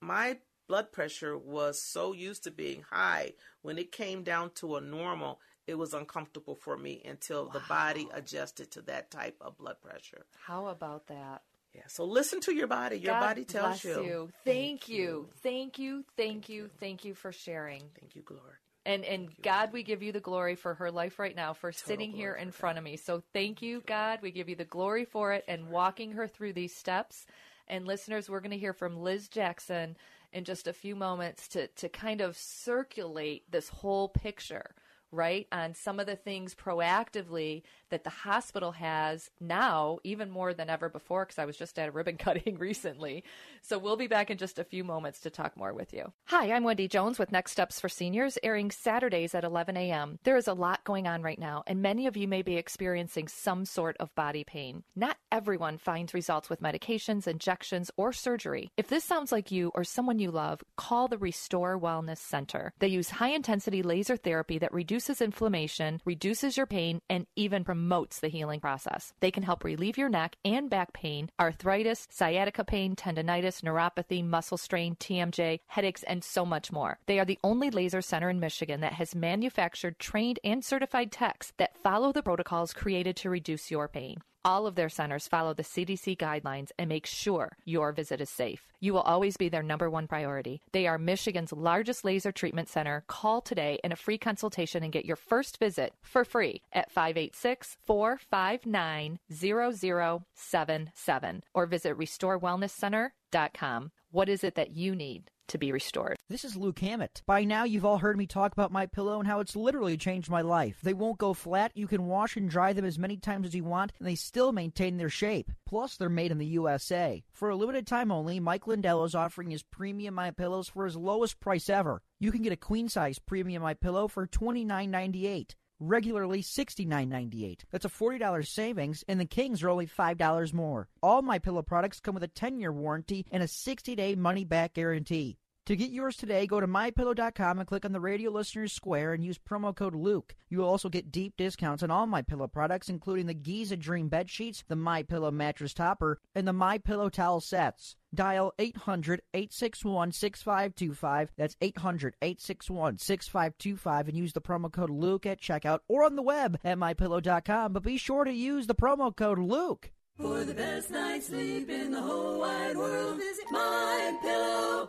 [0.00, 0.38] my
[0.68, 5.40] blood pressure was so used to being high when it came down to a normal.
[5.66, 10.24] It was uncomfortable for me until the body adjusted to that type of blood pressure.
[10.46, 11.42] How about that?
[11.74, 11.82] Yeah.
[11.88, 12.96] So listen to your body.
[12.98, 14.30] Your God body tells bless you.
[14.44, 15.28] Thank, you.
[15.42, 16.04] Thank you.
[16.16, 16.70] Thank you.
[16.80, 17.82] Thank you for sharing.
[18.00, 18.56] Thank you, Lord.
[18.86, 22.10] And and God, we give you the glory for her life right now, for sitting
[22.10, 22.96] here in front of me.
[22.96, 24.20] So thank you, God.
[24.22, 27.26] We give you the glory for it and walking her through these steps.
[27.68, 29.96] And listeners, we're going to hear from Liz Jackson
[30.32, 34.74] in just a few moments to to kind of circulate this whole picture,
[35.10, 35.46] right?
[35.52, 40.88] On some of the things proactively that the hospital has now, even more than ever
[40.88, 43.24] before, because I was just at a ribbon cutting recently.
[43.62, 46.12] So we'll be back in just a few moments to talk more with you.
[46.26, 50.18] Hi, I'm Wendy Jones with Next Steps for Seniors, airing Saturdays at 11 a.m.
[50.24, 53.28] There is a lot going on right now, and many of you may be experiencing
[53.28, 54.82] some sort of body pain.
[54.94, 58.70] Not everyone finds results with medications, injections, or surgery.
[58.76, 62.72] If this sounds like you or someone you love, call the Restore Wellness Center.
[62.78, 68.20] They use high intensity laser therapy that reduces inflammation, reduces your pain, and even promotes
[68.20, 69.12] the healing process.
[69.20, 74.58] They can help relieve your neck and back pain, arthritis, sciatica pain, tendonitis, neuropathy, muscle
[74.58, 76.98] strain, TMJ, headaches, and so much more.
[77.06, 81.52] They are the only laser center in Michigan that has manufactured, trained, and certified techs
[81.58, 84.20] that follow the protocols created to reduce your pain.
[84.48, 88.72] All of their centers follow the CDC guidelines and make sure your visit is safe.
[88.80, 90.62] You will always be their number one priority.
[90.72, 93.04] They are Michigan's largest laser treatment center.
[93.08, 97.76] Call today in a free consultation and get your first visit for free at 586
[97.84, 103.90] 459 0077 or visit restorewellnesscenter.com.
[104.10, 106.16] What is it that you need to be restored?
[106.28, 107.22] This is Luke Hammett.
[107.26, 110.30] By now, you've all heard me talk about my pillow and how it's literally changed
[110.30, 110.78] my life.
[110.82, 111.72] They won't go flat.
[111.74, 114.52] You can wash and dry them as many times as you want, and they still
[114.52, 115.50] maintain their shape.
[115.66, 117.22] Plus, they're made in the USA.
[117.32, 120.96] For a limited time only, Mike Lindell is offering his premium my pillows for his
[120.96, 122.02] lowest price ever.
[122.20, 125.54] You can get a queen size premium my pillow for twenty nine ninety eight.
[125.80, 127.60] Regularly $69.98.
[127.70, 130.88] That's a $40 savings, and the Kings are only $5 more.
[131.02, 134.44] All my pillow products come with a 10 year warranty and a 60 day money
[134.44, 135.38] back guarantee.
[135.68, 139.22] To get yours today, go to mypillow.com and click on the radio listeners square and
[139.22, 140.34] use promo code Luke.
[140.48, 144.08] You will also get deep discounts on all my pillow products, including the Giza Dream
[144.08, 147.96] bed sheets, the My Pillow mattress topper, and the My Pillow towel sets.
[148.14, 151.28] Dial 800-861-6525.
[151.36, 156.78] That's 800-861-6525 and use the promo code Luke at checkout or on the web at
[156.78, 159.90] mypillow.com, but be sure to use the promo code Luke.
[160.18, 164.88] For the best night's sleep in the whole wide world, visit mypillow.com.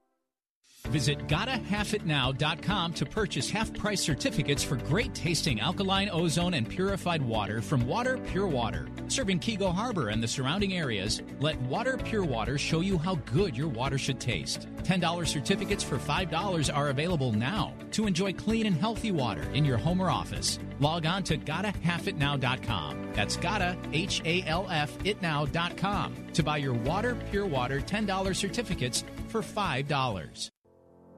[0.89, 7.61] Visit GottaHalfItNow.com to purchase half price certificates for great tasting alkaline ozone and purified water
[7.61, 8.87] from Water Pure Water.
[9.07, 13.55] Serving Keego Harbor and the surrounding areas, let Water Pure Water show you how good
[13.55, 14.67] your water should taste.
[14.83, 19.77] $10 certificates for $5 are available now to enjoy clean and healthy water in your
[19.77, 20.59] home or office.
[20.81, 23.13] Log on to GottaHalfItNow.com.
[23.13, 29.05] That's Gotta, H A L F Itnow.com to buy your Water Pure Water $10 certificates
[29.29, 30.51] for $5.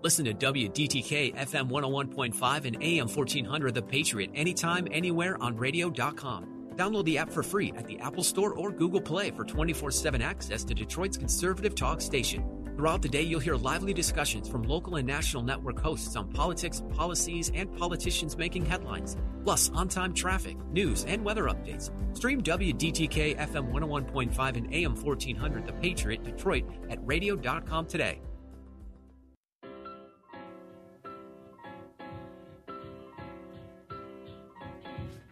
[0.04, 6.74] Listen to WDTK FM 101.5 and AM 1400 The Patriot anytime, anywhere on radio.com.
[6.76, 10.22] Download the app for free at the Apple Store or Google Play for 24 7
[10.22, 12.44] access to Detroit's conservative talk station.
[12.76, 16.84] Throughout the day, you'll hear lively discussions from local and national network hosts on politics,
[16.90, 21.92] policies, and politicians making headlines, plus on time traffic, news, and weather updates.
[22.14, 28.20] Stream WDTK FM 101.5 and AM 1400 The Patriot Detroit at radio.com today.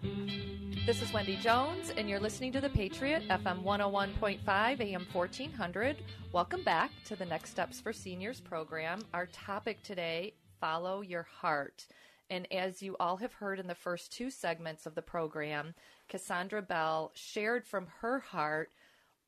[0.01, 5.97] This is Wendy Jones, and you're listening to The Patriot, FM 101.5, AM 1400.
[6.31, 9.01] Welcome back to the Next Steps for Seniors program.
[9.13, 11.85] Our topic today follow your heart.
[12.31, 15.75] And as you all have heard in the first two segments of the program,
[16.09, 18.71] Cassandra Bell shared from her heart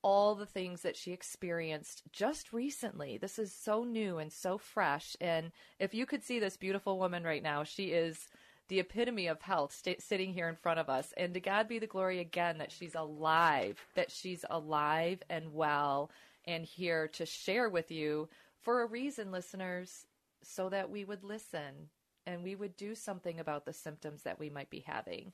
[0.02, 3.18] all the things that she experienced just recently.
[3.18, 5.16] This is so new and so fresh.
[5.22, 8.28] And if you could see this beautiful woman right now, she is
[8.68, 11.14] the epitome of health st- sitting here in front of us.
[11.18, 16.12] And to God be the glory again that she's alive, that she's alive and well
[16.46, 18.30] and here to share with you
[18.62, 20.06] for a reason, listeners,
[20.42, 21.90] so that we would listen
[22.26, 25.34] and we would do something about the symptoms that we might be having.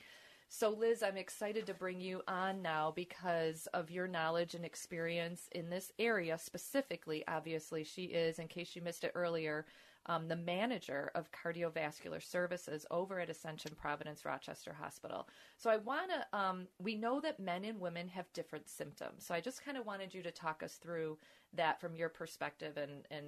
[0.51, 5.47] So, Liz, I'm excited to bring you on now because of your knowledge and experience
[5.51, 7.23] in this area specifically.
[7.27, 9.67] Obviously, she is, in case you missed it earlier,
[10.09, 15.27] um, the manager of cardiovascular services over at Ascension Providence Rochester Hospital.
[15.57, 19.23] So I want to, um, we know that men and women have different symptoms.
[19.25, 21.19] So I just kind of wanted you to talk us through
[21.53, 23.25] that from your perspective and, and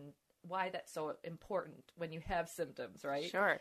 [0.48, 3.30] why that's so important when you have symptoms, right?
[3.30, 3.60] Sure.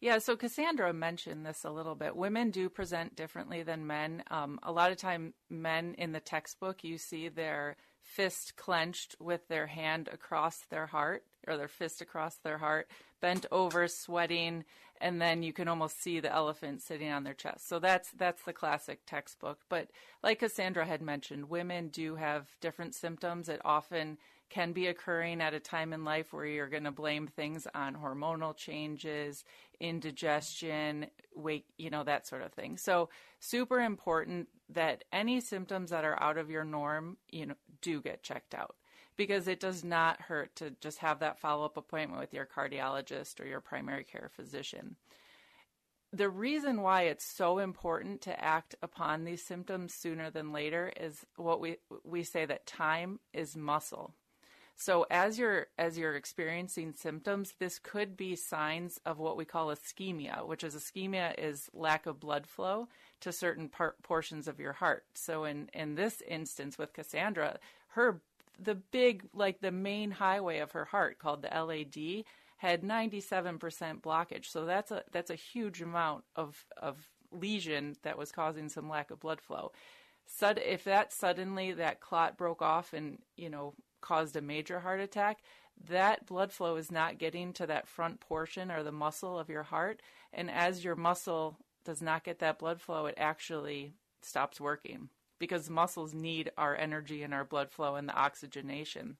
[0.00, 2.16] Yeah, so Cassandra mentioned this a little bit.
[2.16, 4.24] Women do present differently than men.
[4.30, 9.48] Um, a lot of time, men in the textbook, you see their fist clenched with
[9.48, 12.88] their hand across their heart or their fist across their heart,
[13.20, 14.64] bent over, sweating,
[15.00, 17.68] and then you can almost see the elephant sitting on their chest.
[17.68, 19.60] So that's that's the classic textbook.
[19.68, 19.88] But
[20.22, 23.48] like Cassandra had mentioned, women do have different symptoms.
[23.48, 24.18] It often
[24.50, 27.96] can be occurring at a time in life where you're going to blame things on
[27.96, 29.42] hormonal changes,
[29.80, 32.76] indigestion, weight, you know, that sort of thing.
[32.76, 33.08] So,
[33.40, 38.22] super important that any symptoms that are out of your norm, you know, do get
[38.22, 38.76] checked out
[39.16, 43.40] because it does not hurt to just have that follow up appointment with your cardiologist
[43.40, 44.96] or your primary care physician.
[46.12, 51.26] The reason why it's so important to act upon these symptoms sooner than later is
[51.36, 54.14] what we we say that time is muscle.
[54.76, 59.68] So as you're as you're experiencing symptoms, this could be signs of what we call
[59.68, 62.88] ischemia, which is ischemia is lack of blood flow
[63.20, 65.04] to certain par- portions of your heart.
[65.14, 68.20] So in in this instance with Cassandra, her
[68.58, 72.24] the big like the main highway of her heart called the LAD
[72.56, 74.46] had 97% blockage.
[74.46, 79.10] So that's a that's a huge amount of of lesion that was causing some lack
[79.10, 79.72] of blood flow.
[80.26, 85.00] Sud- if that suddenly that clot broke off and you know caused a major heart
[85.00, 85.38] attack,
[85.88, 89.62] that blood flow is not getting to that front portion or the muscle of your
[89.62, 90.00] heart.
[90.32, 95.08] And as your muscle does not get that blood flow, it actually stops working
[95.44, 99.18] because muscles need our energy and our blood flow and the oxygenation.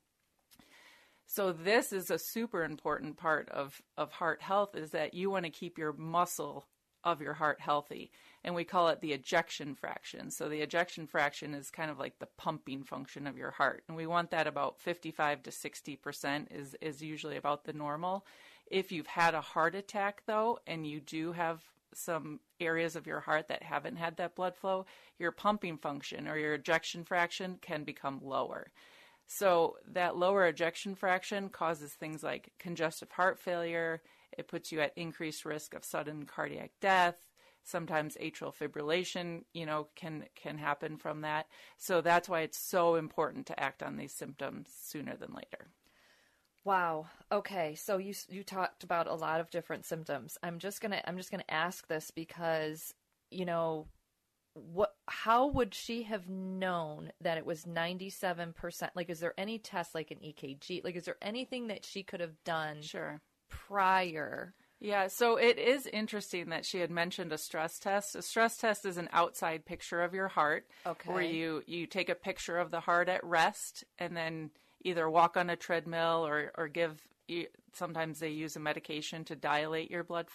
[1.27, 5.45] So this is a super important part of, of heart health is that you want
[5.45, 6.67] to keep your muscle
[7.03, 8.11] of your heart healthy.
[8.43, 10.31] And we call it the ejection fraction.
[10.31, 13.85] So the ejection fraction is kind of like the pumping function of your heart.
[13.87, 18.25] And we want that about 55 to 60% is, is usually about the normal.
[18.67, 21.63] If you've had a heart attack though, and you do have
[21.97, 24.87] some areas of your heart that haven't had that blood flow,
[25.19, 28.71] your pumping function or your ejection fraction can become lower.
[29.27, 34.03] So that lower ejection fraction causes things like congestive heart failure.
[34.37, 37.17] It puts you at increased risk of sudden cardiac death.
[37.67, 41.47] Sometimes atrial fibrillation, you know, can can happen from that.
[41.79, 45.69] So that's why it's so important to act on these symptoms sooner than later.
[46.65, 47.07] Wow.
[47.31, 47.75] Okay.
[47.75, 50.39] So you you talked about a lot of different symptoms.
[50.43, 52.95] I'm just gonna I'm just gonna ask this because
[53.31, 53.89] you know
[54.55, 59.97] what how would she have known that it was 97% like is there any test
[59.97, 65.07] like an ekg like is there anything that she could have done sure prior yeah,
[65.07, 68.15] so it is interesting that she had mentioned a stress test.
[68.17, 71.11] A stress test is an outside picture of your heart, okay.
[71.11, 74.51] where you you take a picture of the heart at rest, and then
[74.85, 77.03] either walk on a treadmill or or give.
[77.73, 80.27] Sometimes they use a medication to dilate your blood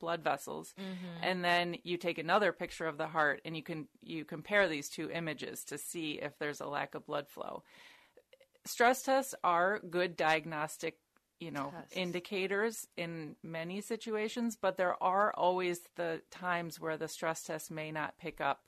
[0.00, 1.22] blood vessels, mm-hmm.
[1.22, 4.88] and then you take another picture of the heart, and you can you compare these
[4.88, 7.62] two images to see if there's a lack of blood flow.
[8.64, 10.98] Stress tests are good diagnostic
[11.38, 11.96] you know Tests.
[11.96, 17.92] indicators in many situations but there are always the times where the stress test may
[17.92, 18.62] not pick up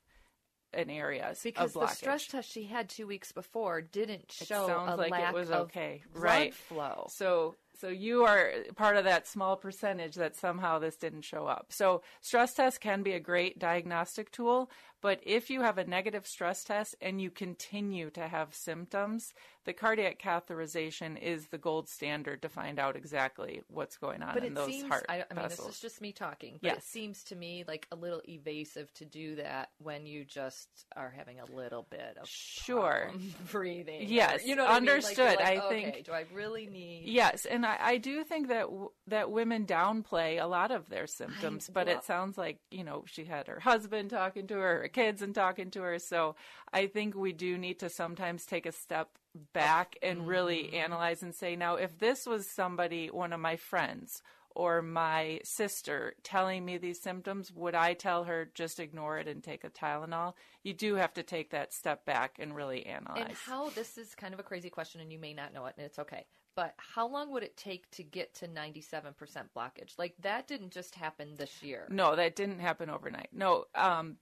[0.74, 4.68] an area because of the stress test she had two weeks before didn't show it
[4.68, 6.02] sounds a like lack it was of okay.
[6.12, 6.54] blood right.
[6.54, 7.06] flow.
[7.10, 11.66] So so you are part of that small percentage that somehow this didn't show up
[11.70, 14.70] so stress test can be a great diagnostic tool
[15.00, 19.32] but if you have a negative stress test and you continue to have symptoms,
[19.64, 24.42] the cardiac catheterization is the gold standard to find out exactly what's going on but
[24.42, 25.68] in it those seems, heart I, I mean, vessels.
[25.68, 26.76] this is just me talking, but Yes.
[26.78, 31.14] it seems to me like a little evasive to do that when you just are
[31.16, 33.12] having a little bit of Sure.
[33.52, 34.00] breathing.
[34.00, 34.86] or- Yes, you know what I mean?
[34.88, 35.36] Like, understood.
[35.36, 37.04] like, I okay, think- Do I really need?
[37.06, 41.06] Yes, and I, I do think that w- that women downplay a lot of their
[41.06, 44.82] symptoms, but well- it sounds like you know she had her husband talking to her,
[44.82, 45.98] her kids and talking to her.
[45.98, 46.36] So
[46.72, 49.08] I think we do need to sometimes take a step
[49.52, 50.76] back and really Mm-hmm.
[50.76, 54.22] analyze and say, now if this was somebody, one of my friends
[54.54, 59.44] or my sister telling me these symptoms, would I tell her just ignore it and
[59.44, 60.32] take a Tylenol?
[60.64, 63.26] You do have to take that step back and really analyze.
[63.28, 65.74] And how this is kind of a crazy question, and you may not know it,
[65.76, 66.26] and it's okay.
[66.58, 69.14] But how long would it take to get to 97%
[69.56, 69.96] blockage?
[69.96, 71.86] Like that didn't just happen this year.
[71.88, 73.28] No, that didn't happen overnight.
[73.32, 74.16] No, um,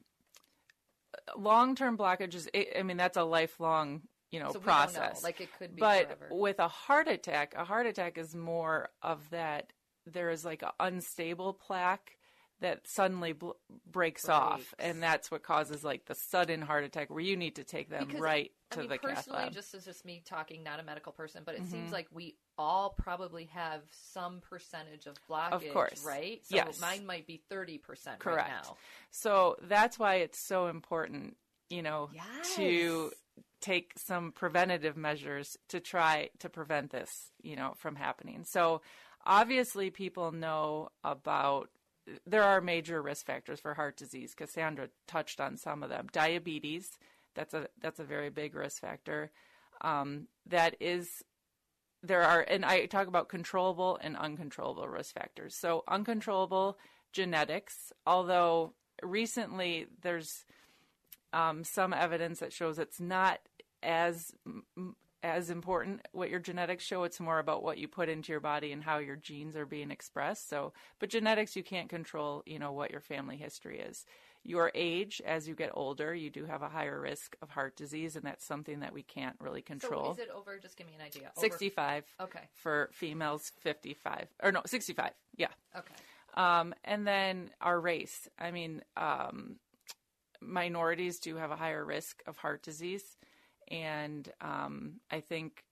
[1.34, 2.46] long-term blockages.
[2.78, 5.22] I mean, that's a lifelong, you know, So process.
[5.22, 6.28] Like, it could be But forever.
[6.30, 9.72] with a heart attack, a heart attack is more of that.
[10.04, 12.18] There is like an unstable plaque
[12.60, 13.52] that suddenly bl-
[13.90, 17.64] breaks, off, and that's what causes like the sudden heart attack, where you need to
[17.64, 19.52] take them Because, right I mean, the cath personally, lab.
[19.52, 21.70] just as just me talking, not a medical person, but it Mhm.
[21.70, 26.02] seems like we all probably have some percentage of blockage, of course.
[26.04, 26.44] right?
[26.44, 26.80] So Yes.
[26.80, 28.48] mine might be 30% Correct.
[28.48, 28.76] right now.
[29.10, 31.36] So that's why it's so important,
[31.68, 32.10] you know,
[32.56, 33.12] to
[33.60, 38.44] take some preventative measures to try to prevent this, you know, from happening.
[38.44, 38.82] So
[39.24, 41.70] obviously people know about
[42.24, 44.34] there are major risk factors for heart disease.
[44.34, 46.06] Cassandra touched on some of them.
[46.12, 46.98] Diabetes,
[47.36, 49.30] that's a that's a very big risk factor.
[49.82, 51.22] Um, that is
[52.02, 55.54] there are and I talk about controllable and uncontrollable risk factors.
[55.54, 56.78] So uncontrollable
[57.12, 58.72] genetics, although
[59.02, 60.44] recently there's
[61.32, 63.38] um, some evidence that shows it's not
[63.82, 64.32] as
[65.22, 67.02] as important what your genetics show.
[67.02, 69.90] It's more about what you put into your body and how your genes are being
[69.90, 70.48] expressed.
[70.48, 72.42] So, but genetics you can't control.
[72.46, 74.06] You know what your family history is.
[74.48, 78.14] Your age, as you get older, you do have a higher risk of heart disease,
[78.14, 80.14] and that's something that we can't really control.
[80.14, 80.58] So is it over?
[80.58, 81.32] Just give me an idea.
[81.36, 82.48] Over- 65 Okay.
[82.54, 85.94] for females 55 or no 65 yeah Okay.
[86.34, 89.56] um, and then our race i mean um,
[90.40, 93.16] minorities do have a higher risk of heart disease
[93.68, 95.64] and um, i think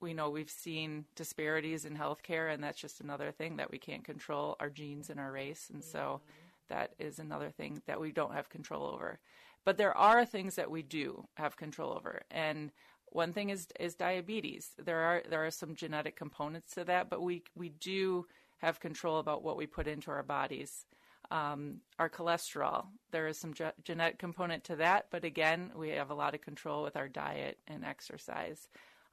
[0.00, 4.04] we know we've seen disparities in healthcare and that's just another thing that we can't
[4.04, 6.20] control our genes and our race and so
[6.68, 9.18] that is another thing that we don't have control over
[9.64, 12.72] but there are things that we do have control over and
[13.10, 17.22] one thing is is diabetes there are there are some genetic components to that but
[17.22, 18.26] we we do
[18.58, 20.86] have control about what we put into our bodies
[21.30, 26.10] um, our cholesterol there is some ge- genetic component to that but again we have
[26.10, 28.68] a lot of control with our diet and exercise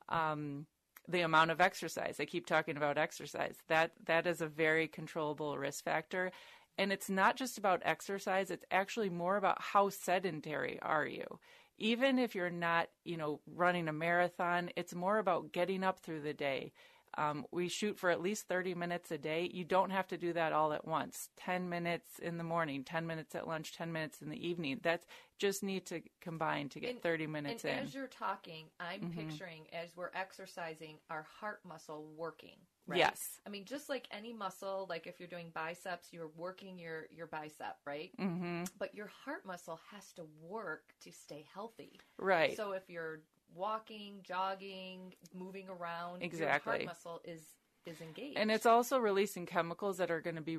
[0.10, 0.66] um,
[1.08, 2.20] the amount of exercise.
[2.20, 3.58] I keep talking about exercise.
[3.68, 6.32] That that is a very controllable risk factor.
[6.78, 11.40] And it's not just about exercise, it's actually more about how sedentary are you.
[11.78, 16.22] Even if you're not, you know, running a marathon, it's more about getting up through
[16.22, 16.72] the day.
[17.18, 19.50] Um, we shoot for at least 30 minutes a day.
[19.52, 21.30] You don't have to do that all at once.
[21.38, 24.80] 10 minutes in the morning, 10 minutes at lunch, 10 minutes in the evening.
[24.84, 25.06] That's
[25.38, 27.86] just need to combine to get And- 30 minutes and in.
[27.86, 29.14] as you're talking, I'm Mhm.
[29.30, 32.58] picturing as we're exercising our heart muscle working.
[32.88, 33.00] Right?
[33.00, 33.40] Yes.
[33.48, 37.26] I mean, just like any muscle, like if you're doing biceps, you're working your your
[37.26, 38.16] bicep, right?
[38.18, 38.70] Mhm.
[38.78, 42.00] But your heart muscle has to work to stay healthy.
[42.18, 42.56] Right.
[42.56, 43.24] So if you're
[43.56, 46.72] walking, jogging, moving around, your Exactly.
[46.72, 47.42] heart muscle is
[47.86, 48.38] is engaged.
[48.38, 50.58] And it's also releasing chemicals that are going to be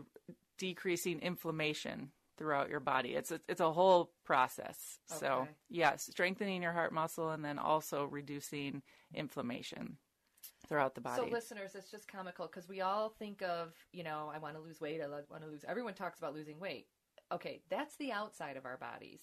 [0.59, 3.15] decreasing inflammation throughout your body.
[3.15, 4.99] It's a, it's a whole process.
[5.07, 5.51] So, Okay.
[5.69, 8.83] yes, strengthening your heart muscle and then also reducing
[9.15, 9.99] inflammation
[10.69, 11.23] throughout the body.
[11.23, 14.61] So, listeners, it's just comical because we all think of, you know, I want to
[14.61, 15.01] lose weight.
[15.01, 15.65] I want to lose.
[15.67, 16.87] Everyone talks about losing weight.
[17.33, 19.21] Okay, that's the outside of our bodies.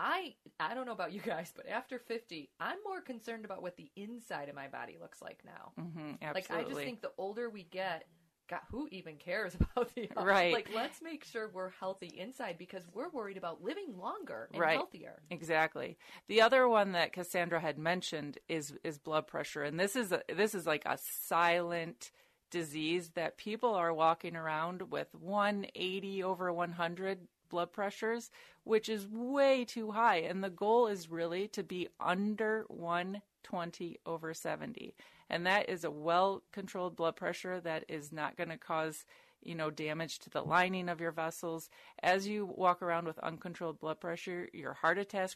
[0.00, 3.76] I I don't know about you guys, but after fifty, I'm more concerned about what
[3.76, 5.72] the inside of my body looks like now.
[5.78, 8.06] Mhm, Like I just think the older we get,
[8.48, 10.54] God, who even cares about the Right.
[10.54, 14.76] Like, let's make sure we're healthy inside because we're worried about living longer and right.
[14.76, 15.20] healthier.
[15.30, 15.98] Exactly.
[16.28, 20.22] The other one that Cassandra had mentioned is is blood pressure, and this is a,
[20.34, 22.10] this is like a silent
[22.50, 28.30] disease that people are walking around with 180 over 100 blood pressures,
[28.64, 34.32] which is way too high, and the goal is really to be under 120 over
[34.32, 34.94] 70,
[35.28, 39.04] and that is a well controlled blood pressure that is not going to cause
[39.42, 41.70] you know, damage to the lining of your vessels.
[42.02, 45.30] As you walk around with uncontrolled blood pressure, your heart attack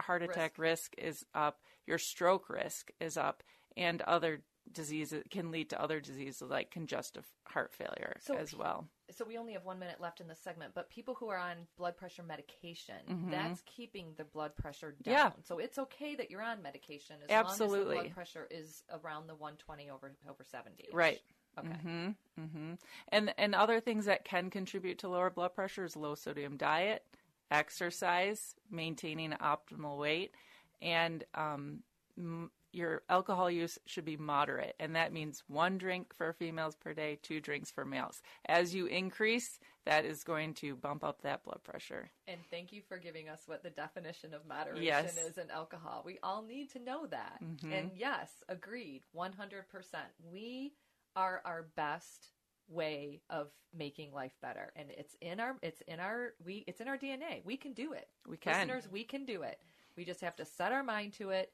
[0.00, 3.42] heart attack risk, is up, your stroke risk is up,
[3.76, 8.88] and other diseases can lead to other diseases like congestive heart failure So as well.
[9.10, 11.66] So we only have one minute left in this segment, but people who are on
[11.76, 13.30] blood pressure medication, Mhm.
[13.30, 15.14] that's keeping the blood pressure down.
[15.14, 15.32] Yeah.
[15.44, 17.96] So it's okay that you're on medication as long as Absolutely.
[17.96, 20.88] the blood pressure is around the 120 over over 70.
[20.92, 21.20] Right.
[21.58, 21.68] Okay.
[21.68, 22.74] hmm hmm
[23.08, 27.04] And and other things that can contribute to lower blood pressure is low sodium diet,
[27.50, 30.34] exercise, maintaining optimal weight,
[30.80, 31.82] and um,
[32.16, 36.92] m- your alcohol use should be moderate, and that means one drink for females per
[36.92, 38.20] day, two drinks for males.
[38.46, 42.10] As you increase, that is going to bump up that blood pressure.
[42.26, 45.16] And thank you for giving us what the definition of moderation Yes.
[45.16, 46.02] is in alcohol.
[46.04, 47.38] We all need to know that.
[47.42, 47.72] Mhm.
[47.72, 50.12] And yes, agreed, 100%.
[50.22, 50.74] We
[51.16, 52.32] are our best
[52.68, 56.88] way of making life better and it's in our it's in our we it's in
[56.88, 57.42] our DNA.
[57.44, 58.10] We can do it.
[58.26, 58.68] We can.
[58.68, 59.58] Listeners, we can do it.
[59.96, 61.52] We just have to set our mind to it,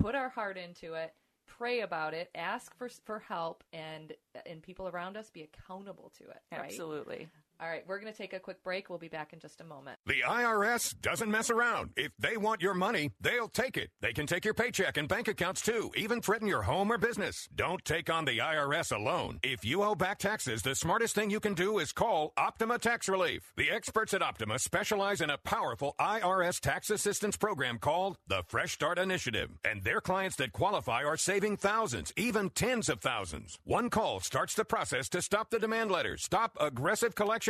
[0.00, 1.14] put our heart into it,
[1.46, 4.12] pray about it, ask for for help and
[4.46, 6.62] and people around us be accountable to it, right?
[6.64, 7.28] Absolutely.
[7.62, 8.88] All right, we're going to take a quick break.
[8.88, 9.98] We'll be back in just a moment.
[10.06, 11.90] The IRS doesn't mess around.
[11.94, 13.90] If they want your money, they'll take it.
[14.00, 17.46] They can take your paycheck and bank accounts too, even threaten your home or business.
[17.54, 19.40] Don't take on the IRS alone.
[19.42, 23.10] If you owe back taxes, the smartest thing you can do is call Optima Tax
[23.10, 23.52] Relief.
[23.58, 28.72] The experts at Optima specialize in a powerful IRS tax assistance program called the Fresh
[28.72, 29.50] Start Initiative.
[29.66, 33.58] And their clients that qualify are saving thousands, even tens of thousands.
[33.64, 37.49] One call starts the process to stop the demand letters, stop aggressive collection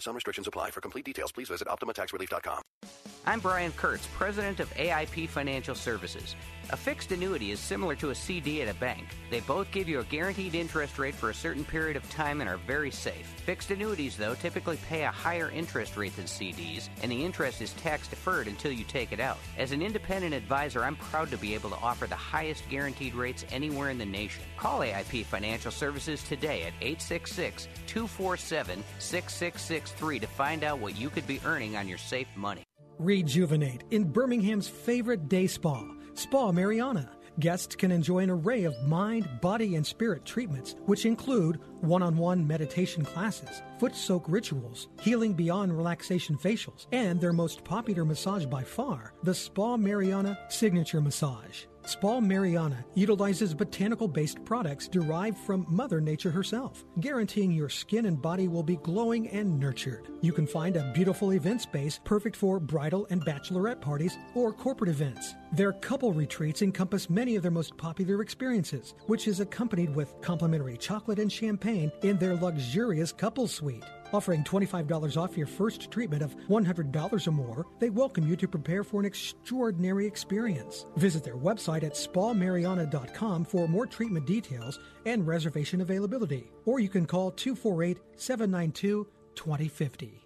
[0.00, 0.70] Some restrictions apply.
[0.70, 2.62] For complete details, please visit OptimaTaxRelief.com.
[3.26, 6.36] I'm Brian Kurtz, president of AIP Financial Services.
[6.70, 9.04] A fixed annuity is similar to a CD at a bank.
[9.30, 12.50] They both give you a guaranteed interest rate for a certain period of time and
[12.50, 13.26] are very safe.
[13.46, 17.72] Fixed annuities, though, typically pay a higher interest rate than CDs, and the interest is
[17.74, 19.38] tax deferred until you take it out.
[19.56, 23.46] As an independent advisor, I'm proud to be able to offer the highest guaranteed rates
[23.50, 24.44] anywhere in the nation.
[24.58, 28.84] Call AIP Financial Services today at 866 247
[29.86, 32.64] 6663 to find out what you could be earning on your safe money.
[32.98, 37.10] Rejuvenate in Birmingham's favorite day spa, Spa Mariana.
[37.40, 42.16] Guests can enjoy an array of mind, body, and spirit treatments, which include one on
[42.16, 48.46] one meditation classes, foot soak rituals, healing beyond relaxation facials, and their most popular massage
[48.46, 51.64] by far, the Spa Mariana Signature Massage.
[51.86, 58.20] Spa Mariana utilizes botanical based products derived from Mother Nature herself, guaranteeing your skin and
[58.20, 60.08] body will be glowing and nurtured.
[60.22, 64.88] You can find a beautiful event space perfect for bridal and bachelorette parties or corporate
[64.88, 65.34] events.
[65.52, 70.78] Their couple retreats encompass many of their most popular experiences, which is accompanied with complimentary
[70.78, 73.84] chocolate and champagne in their luxurious couple suite.
[74.14, 78.84] Offering $25 off your first treatment of $100 or more, they welcome you to prepare
[78.84, 80.86] for an extraordinary experience.
[80.94, 87.06] Visit their website at spamariana.com for more treatment details and reservation availability, or you can
[87.06, 89.04] call 248 792
[89.34, 90.23] 2050.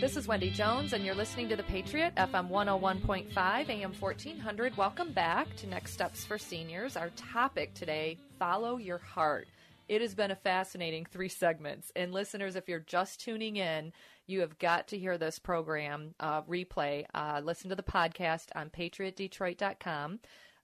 [0.00, 4.76] This is Wendy Jones, and you're listening to The Patriot, FM 101.5, AM 1400.
[4.78, 6.96] Welcome back to Next Steps for Seniors.
[6.96, 9.46] Our topic today follow your heart.
[9.88, 11.92] It has been a fascinating three segments.
[11.94, 13.92] And listeners, if you're just tuning in,
[14.26, 17.04] you have got to hear this program uh, replay.
[17.12, 20.20] Uh, listen to the podcast on patriotdetroit.com.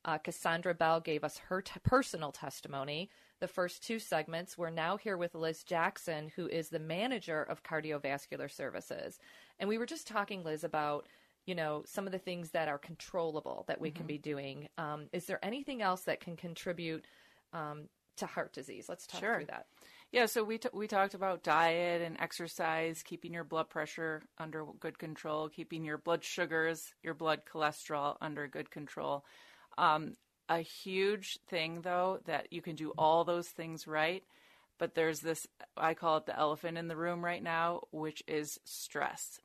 [0.07, 3.11] Uh, Cassandra Bell gave us her t- personal testimony
[3.41, 4.57] the first two segments.
[4.57, 9.18] We're now here with Liz Jackson, who is the manager of cardiovascular services.
[9.59, 11.07] And we were just talking, Liz, about
[11.47, 13.99] you know some of the things that are controllable that we mm-hmm.
[13.99, 14.68] can be doing.
[14.78, 17.07] Um, is there anything else that can contribute
[17.53, 18.87] um, to heart disease?
[18.89, 19.37] Let's talk sure.
[19.37, 19.66] through that.
[20.12, 24.64] Yeah, so we t- we talked about diet and exercise, keeping your blood pressure under
[24.80, 29.24] good control, keeping your blood sugars, your blood cholesterol under good control.
[29.78, 30.14] Um,
[30.49, 34.23] a huge thing, though, that you can do all those things right,
[34.79, 38.61] but there's this, I call it the elephant in the room right now, which is
[38.65, 39.41] stress.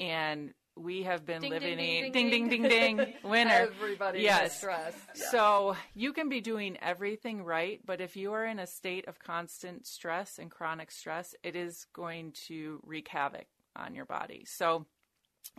[0.00, 3.50] And we have been ding, living ding, in ding, ding, ding, ding, ding, winner.
[3.50, 4.56] Everybody yes.
[4.56, 4.94] stress.
[5.14, 5.24] Yeah.
[5.30, 9.18] So you can be doing everything right, but if you are in a state of
[9.18, 14.44] constant stress and chronic stress, it is going to wreak havoc on your body.
[14.46, 14.86] So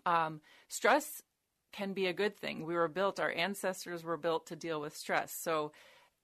[0.05, 1.21] um, stress
[1.73, 2.65] can be a good thing.
[2.65, 5.33] We were built, our ancestors were built to deal with stress.
[5.33, 5.73] So,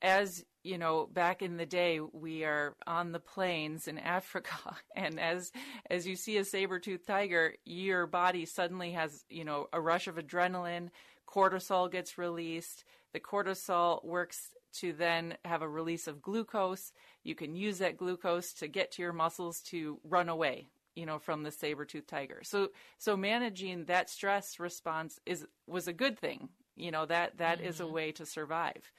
[0.02, 5.20] as you know, back in the day, we are on the plains in Africa, and
[5.20, 5.52] as
[5.90, 10.16] as you see a saber-toothed tiger, your body suddenly has you know a rush of
[10.16, 10.90] adrenaline,
[11.28, 12.86] cortisol gets released.
[13.12, 16.92] The cortisol works to then have a release of glucose.
[17.24, 21.20] You can use that glucose to get to your muscles to run away, you know,
[21.20, 22.42] from the saber-toothed tiger.
[22.44, 26.50] So so managing that stress response is was a good thing.
[26.76, 27.68] You know, that that mm-hmm.
[27.68, 27.94] is a mm-hmm.
[27.94, 28.92] way to survive.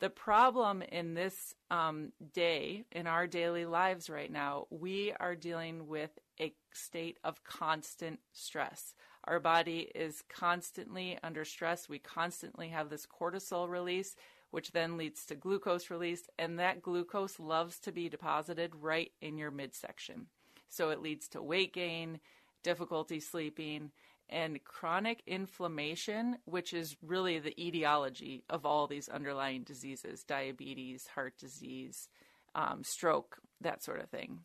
[0.00, 5.86] The problem in this um, day, in our daily lives right now, we are dealing
[5.86, 8.94] with a state of constant stress.
[9.24, 11.88] Our body is constantly under stress.
[11.88, 14.16] We constantly have this cortisol release,
[14.50, 19.38] which then leads to glucose release, and that glucose loves to be deposited right in
[19.38, 20.26] your midsection.
[20.68, 22.20] So it leads to weight gain,
[22.62, 23.90] difficulty sleeping,
[24.28, 31.34] and chronic inflammation, which is really the etiology of all these underlying diseases diabetes, heart
[31.38, 32.08] disease,
[32.54, 34.40] um, stroke, that sort of thing.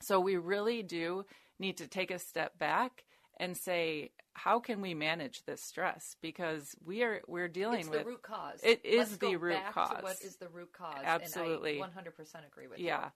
[0.00, 1.24] So we really do
[1.58, 3.04] need to take a step back
[3.40, 6.16] and say, how can we manage this stress?
[6.22, 8.60] Because we are we're dealing with it's with the root cause.
[8.62, 10.02] It is Let's the root cause.
[10.02, 11.02] what is the root cause?
[11.04, 12.84] Absolutely, one hundred percent agree with yeah.
[12.84, 12.90] you.
[12.90, 13.08] Yeah.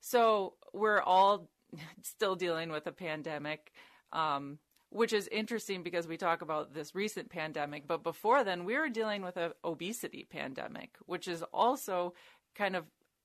[0.00, 1.48] So we're all
[2.02, 3.72] still dealing with a pandemic,
[4.12, 4.58] um,
[4.90, 7.86] which is interesting because we talk about this recent pandemic.
[7.86, 12.14] But before then, we were dealing with an obesity pandemic, which is also
[12.54, 12.84] kind of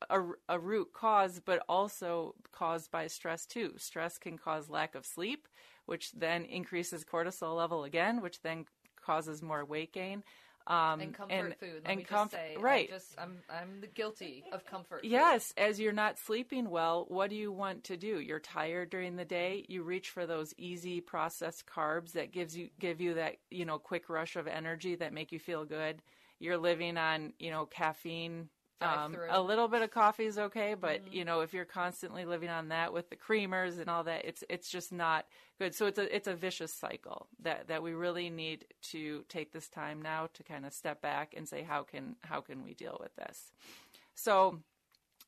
[0.09, 3.73] a, a root cause, but also caused by stress too.
[3.77, 5.47] Stress can cause lack of sleep,
[5.85, 8.65] which then increases cortisol level again, which then
[9.03, 10.23] causes more weight gain.
[10.67, 11.81] Um, and comfort and, food.
[11.83, 12.87] Let and me comf- just say, right?
[12.91, 15.03] I just, I'm I'm guilty of comfort.
[15.03, 18.19] Yes, as you're not sleeping well, what do you want to do?
[18.19, 19.65] You're tired during the day.
[19.67, 23.79] You reach for those easy processed carbs that gives you give you that you know
[23.79, 26.01] quick rush of energy that make you feel good.
[26.39, 28.49] You're living on you know caffeine
[28.81, 31.13] um, a little bit of coffee is okay, but mm-hmm.
[31.13, 34.43] you know if you're constantly living on that with the creamers and all that, it's
[34.49, 35.25] it's just not
[35.59, 35.75] good.
[35.75, 39.67] So it's a it's a vicious cycle that that we really need to take this
[39.67, 42.97] time now to kind of step back and say how can how can we deal
[42.99, 43.51] with this.
[44.15, 44.59] So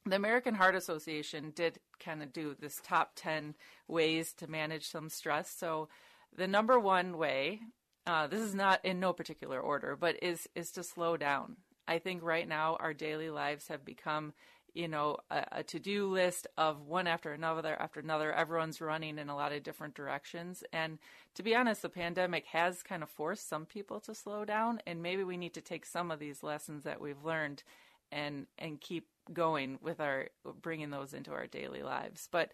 [0.06, 3.56] the American Heart Association did kind of do this top 10
[3.88, 5.49] ways to manage some stress.
[5.49, 5.88] So
[6.36, 7.62] the number one way,
[8.06, 11.58] uh, this is not in no particular order, but is is to slow down.
[11.88, 14.34] I think right now our daily lives have become,
[14.73, 18.31] you know, a, a to do list of one after another after another.
[18.31, 20.63] Everyone's running in a lot of different directions.
[20.71, 20.99] And
[21.36, 24.79] to be honest, the pandemic has kind of forced some people to slow down.
[24.88, 27.63] And maybe we need to take some of these lessons that we've learned
[28.11, 30.27] and, and keep going with our
[30.61, 32.27] bringing those into our daily lives.
[32.31, 32.51] But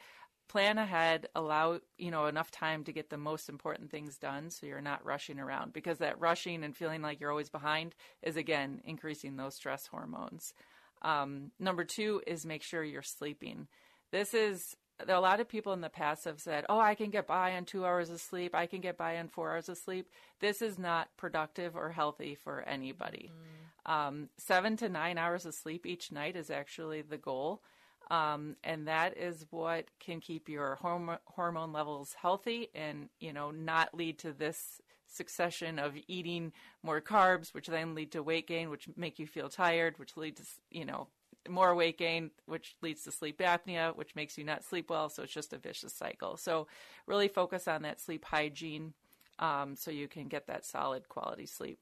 [0.49, 4.65] plan ahead, allow, you know, enough time to get the most important things done so
[4.65, 8.81] you're not rushing around because that rushing and feeling like you're always behind is again
[8.83, 10.53] increasing those stress hormones.
[11.01, 13.67] Um, number two is make sure you're sleeping.
[14.11, 14.75] This is
[15.07, 17.63] a lot of people in the past have said, "Oh, I can get by on
[17.63, 18.53] two hours of sleep.
[18.53, 22.35] I can get by on four hours of sleep." This is not productive or healthy
[22.35, 23.31] for anybody.
[23.31, 23.91] Mm.
[23.91, 27.63] Um, seven to nine hours of sleep each night is actually the goal,
[28.09, 33.51] um, and that is what can keep your horm- hormone levels healthy, and you know
[33.51, 36.51] not lead to this succession of eating
[36.83, 40.37] more carbs, which then lead to weight gain, which make you feel tired, which lead
[40.37, 41.07] to you know
[41.47, 45.09] more weight gain, which leads to sleep apnea, which makes you not sleep well.
[45.09, 46.37] So it's just a vicious cycle.
[46.37, 46.67] So
[47.05, 48.93] really focus on that sleep hygiene
[49.39, 51.79] um, so you can get that solid quality sleep.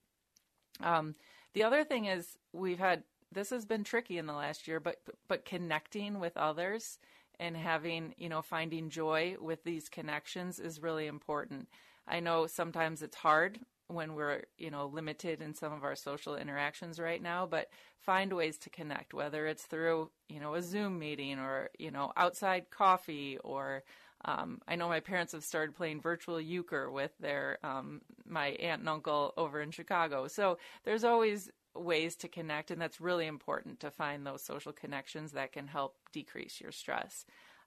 [0.81, 1.15] Um,
[1.53, 5.01] the other thing is we've had this has been tricky in the last year, but
[5.27, 6.99] but connecting with others
[7.39, 11.67] and having you know finding joy with these connections is really important.
[12.07, 16.35] I know sometimes it's hard when we're you know limited in some of our social
[16.35, 17.69] interactions right now but
[17.99, 22.11] find ways to connect whether it's through you know a zoom meeting or you know
[22.17, 23.83] outside coffee or
[24.25, 28.81] um, I know my parents have started playing virtual euchre with their um, my aunt
[28.81, 30.27] and uncle over in Chicago.
[30.27, 35.31] So there's always ways to connect, and that's really important to find those social connections
[35.33, 37.25] that can help decrease your stress.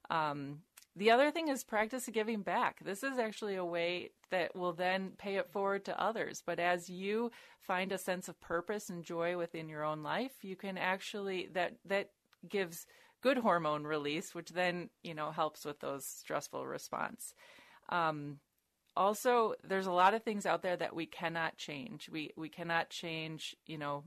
[0.09, 0.59] Um,
[0.95, 2.83] the other thing is practice giving back.
[2.83, 6.43] This is actually a way that will then pay it forward to others.
[6.45, 10.57] But as you find a sense of purpose and joy within your own life, you
[10.57, 12.09] can actually that that
[12.47, 12.85] gives
[13.21, 17.33] good hormone release, which then you know helps with those stressful response.
[17.87, 18.39] Um,
[18.95, 22.09] also, there's a lot of things out there that we cannot change.
[22.09, 24.03] We we cannot change, you know,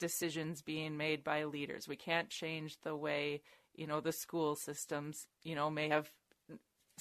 [0.00, 1.86] decisions being made by leaders.
[1.88, 3.42] We can't change the way
[3.74, 6.10] you know the school systems you know may have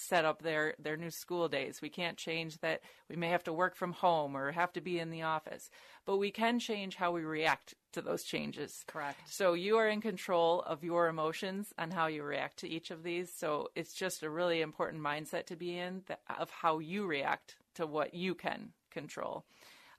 [0.01, 1.81] set up their their new school days.
[1.81, 4.99] We can't change that we may have to work from home or have to be
[4.99, 5.69] in the office,
[6.05, 8.83] but we can change how we react to those changes.
[8.87, 9.19] Correct.
[9.25, 13.03] So you are in control of your emotions and how you react to each of
[13.03, 13.31] these.
[13.33, 17.55] So it's just a really important mindset to be in that, of how you react
[17.75, 19.45] to what you can control.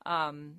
[0.05, 0.55] Um,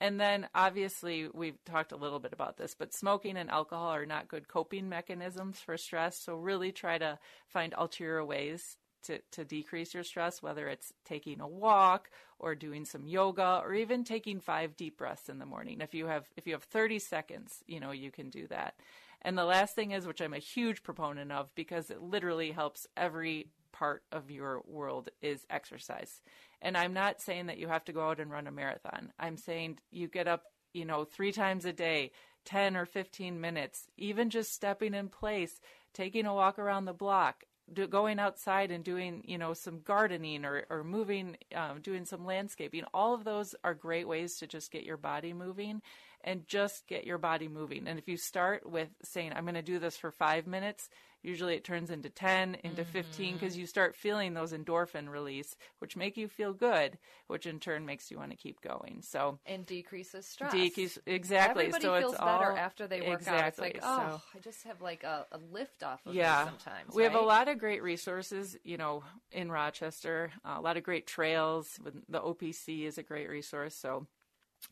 [0.00, 4.06] and then obviously we've talked a little bit about this, but smoking and alcohol are
[4.06, 6.18] not good coping mechanisms for stress.
[6.18, 7.18] So really try to
[7.48, 8.76] find ulterior ways
[9.06, 13.74] to, to decrease your stress, whether it's taking a walk or doing some yoga or
[13.74, 15.80] even taking five deep breaths in the morning.
[15.80, 18.74] If you have if you have 30 seconds, you know, you can do that.
[19.22, 22.86] And the last thing is, which I'm a huge proponent of because it literally helps
[22.96, 26.20] every part of your world is exercise.
[26.62, 29.12] And I'm not saying that you have to go out and run a marathon.
[29.18, 32.12] I'm saying you get up, you know, three times a day,
[32.46, 35.60] 10 or 15 minutes, even just stepping in place,
[35.92, 40.44] taking a walk around the block, do, going outside and doing, you know, some gardening
[40.44, 42.84] or, or moving, um, doing some landscaping.
[42.94, 45.82] All of those are great ways to just get your body moving
[46.26, 47.86] and just get your body moving.
[47.86, 50.90] And if you start with saying, I'm going to do this for five minutes,
[51.22, 52.92] usually it turns into 10 into mm-hmm.
[52.92, 57.58] 15 because you start feeling those endorphin release which make you feel good which in
[57.58, 59.02] turn makes you want to keep going.
[59.02, 60.52] So and decreases stress.
[60.52, 61.64] Decrease exactly.
[61.64, 63.48] Everybody so feels it's better all, after they work exactly, out.
[63.48, 66.44] It's like oh so, i just have like a, a lift off of yeah.
[66.44, 67.10] sometimes we right?
[67.10, 69.02] have a lot of great resources you know
[69.32, 73.74] in rochester uh, a lot of great trails the opc is a great resource.
[73.74, 74.06] So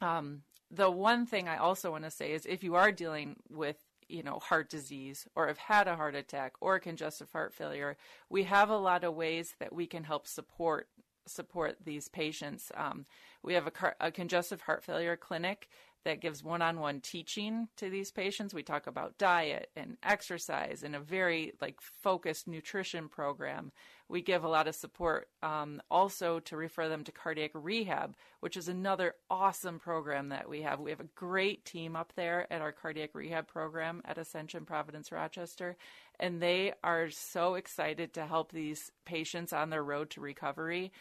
[0.01, 3.77] um, the one thing I also want to say is if you are dealing with
[4.09, 7.97] you know, heart disease or have had a heart attack or congestive heart failure,
[8.29, 10.89] we have a lot of ways that we can help support
[11.27, 12.71] support these patients.
[12.75, 13.07] Um,
[13.43, 15.69] we have a, car- a congestive heart failure clinic
[16.05, 18.55] that gives one-on-one teaching to these patients.
[18.55, 23.73] We talk about diet and exercise and a very like focused nutrition program.
[24.09, 28.57] We give a lot of support um, also to refer them to cardiac rehab, which
[28.57, 30.79] is another awesome program that we have.
[30.79, 35.11] We have a great team up there at our cardiac rehab program at Ascension Providence
[35.11, 35.77] Rochester,
[36.21, 40.93] and they are so excited to help these patients on their road to recovery.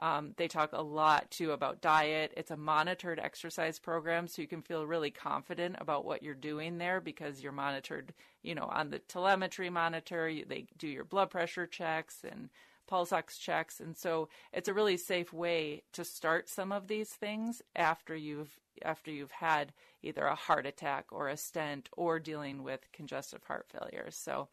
[0.00, 2.32] Um, they talk a lot too about diet.
[2.36, 6.78] It's a monitored exercise program, so you can feel really confident about what you're doing
[6.78, 8.12] there because you're monitored,
[8.42, 10.32] you know, on the telemetry monitor.
[10.46, 12.48] They do your blood pressure checks and
[12.88, 17.10] pulse ox checks, and so it's a really safe way to start some of these
[17.10, 19.72] things after you've after you've had
[20.02, 24.08] either a heart attack or a stent or dealing with congestive heart failure.
[24.10, 24.48] So.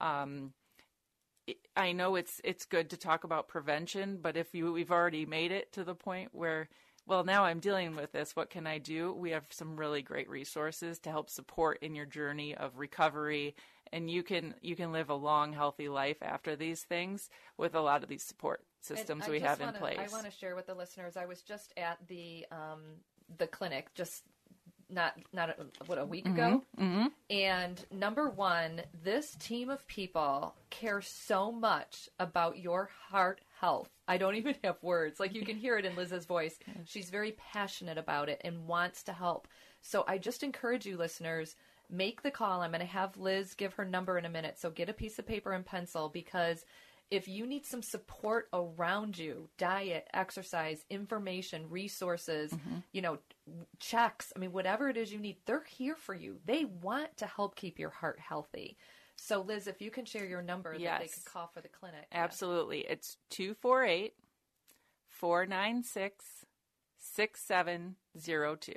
[0.00, 0.52] Um,
[1.76, 5.52] I know it's it's good to talk about prevention, but if you we've already made
[5.52, 6.68] it to the point where
[7.06, 9.12] well now I'm dealing with this, what can I do?
[9.12, 13.54] We have some really great resources to help support in your journey of recovery
[13.92, 17.80] and you can you can live a long, healthy life after these things with a
[17.80, 19.98] lot of these support systems we have wanna, in place.
[19.98, 21.16] I want to share with the listeners.
[21.16, 22.80] I was just at the um,
[23.38, 24.24] the clinic just
[24.94, 27.06] not not a, what a week ago, Mm-hmm.
[27.30, 33.88] and number one, this team of people care so much about your heart health.
[34.08, 35.18] I don't even have words.
[35.20, 36.58] Like you can hear it in Liz's voice.
[36.86, 39.48] She's very passionate about it and wants to help.
[39.82, 41.56] So I just encourage you, listeners,
[41.90, 42.62] make the call.
[42.62, 44.58] I'm going to have Liz give her number in a minute.
[44.58, 46.64] So get a piece of paper and pencil because
[47.10, 52.76] if you need some support around you diet exercise information resources mm-hmm.
[52.92, 53.18] you know
[53.78, 57.26] checks i mean whatever it is you need they're here for you they want to
[57.26, 58.76] help keep your heart healthy
[59.16, 61.14] so liz if you can share your number that they Yes.
[61.14, 62.80] could call for the clinic Absolutely.
[62.88, 64.14] It's 248
[65.08, 66.24] 496
[66.98, 68.72] 6702.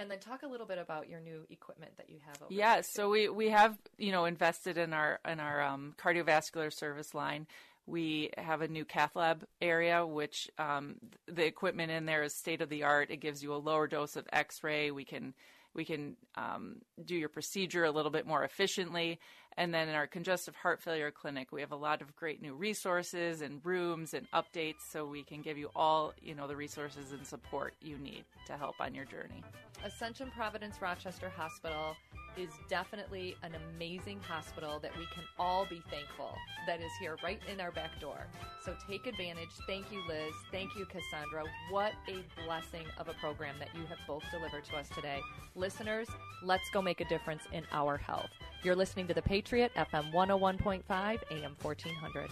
[0.00, 2.88] And then talk a little bit about your new equipment that you have over Yes,
[2.90, 7.46] so we we have you know invested in our in our um, cardiovascular service line.
[7.86, 10.96] We have a new cath lab area, which um,
[11.26, 13.10] the equipment in there is state of the art.
[13.10, 14.90] It gives you a lower dose of X-ray.
[14.90, 15.34] We can
[15.74, 19.20] we can um, do your procedure a little bit more efficiently.
[19.56, 22.54] And then in our congestive heart failure clinic, we have a lot of great new
[22.54, 27.12] resources and rooms and updates, so we can give you all you know the resources
[27.12, 29.42] and support you need to help on your journey.
[29.84, 31.96] Ascension Providence Rochester Hospital
[32.36, 36.34] is definitely an amazing hospital that we can all be thankful
[36.66, 38.26] that is here right in our back door.
[38.64, 39.50] So take advantage.
[39.66, 40.32] Thank you, Liz.
[40.52, 41.44] Thank you, Cassandra.
[41.70, 45.20] What a blessing of a program that you have both delivered to us today.
[45.54, 46.08] Listeners,
[46.42, 48.30] let's go make a difference in our health.
[48.62, 52.30] You're listening to The Patriot, FM 101.5, AM 1400.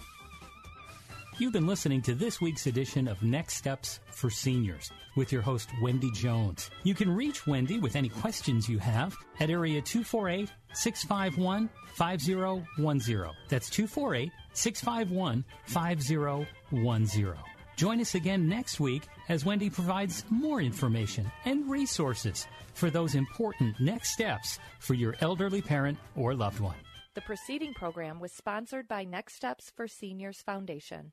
[1.39, 5.71] You've been listening to this week's edition of Next Steps for Seniors with your host,
[5.81, 6.71] Wendy Jones.
[6.83, 13.31] You can reach Wendy with any questions you have at area 248 651 5010.
[13.49, 17.58] That's 248 651 5010.
[17.79, 23.79] Join us again next week as Wendy provides more information and resources for those important
[23.79, 26.75] next steps for your elderly parent or loved one.
[27.15, 31.13] The preceding program was sponsored by Next Steps for Seniors Foundation.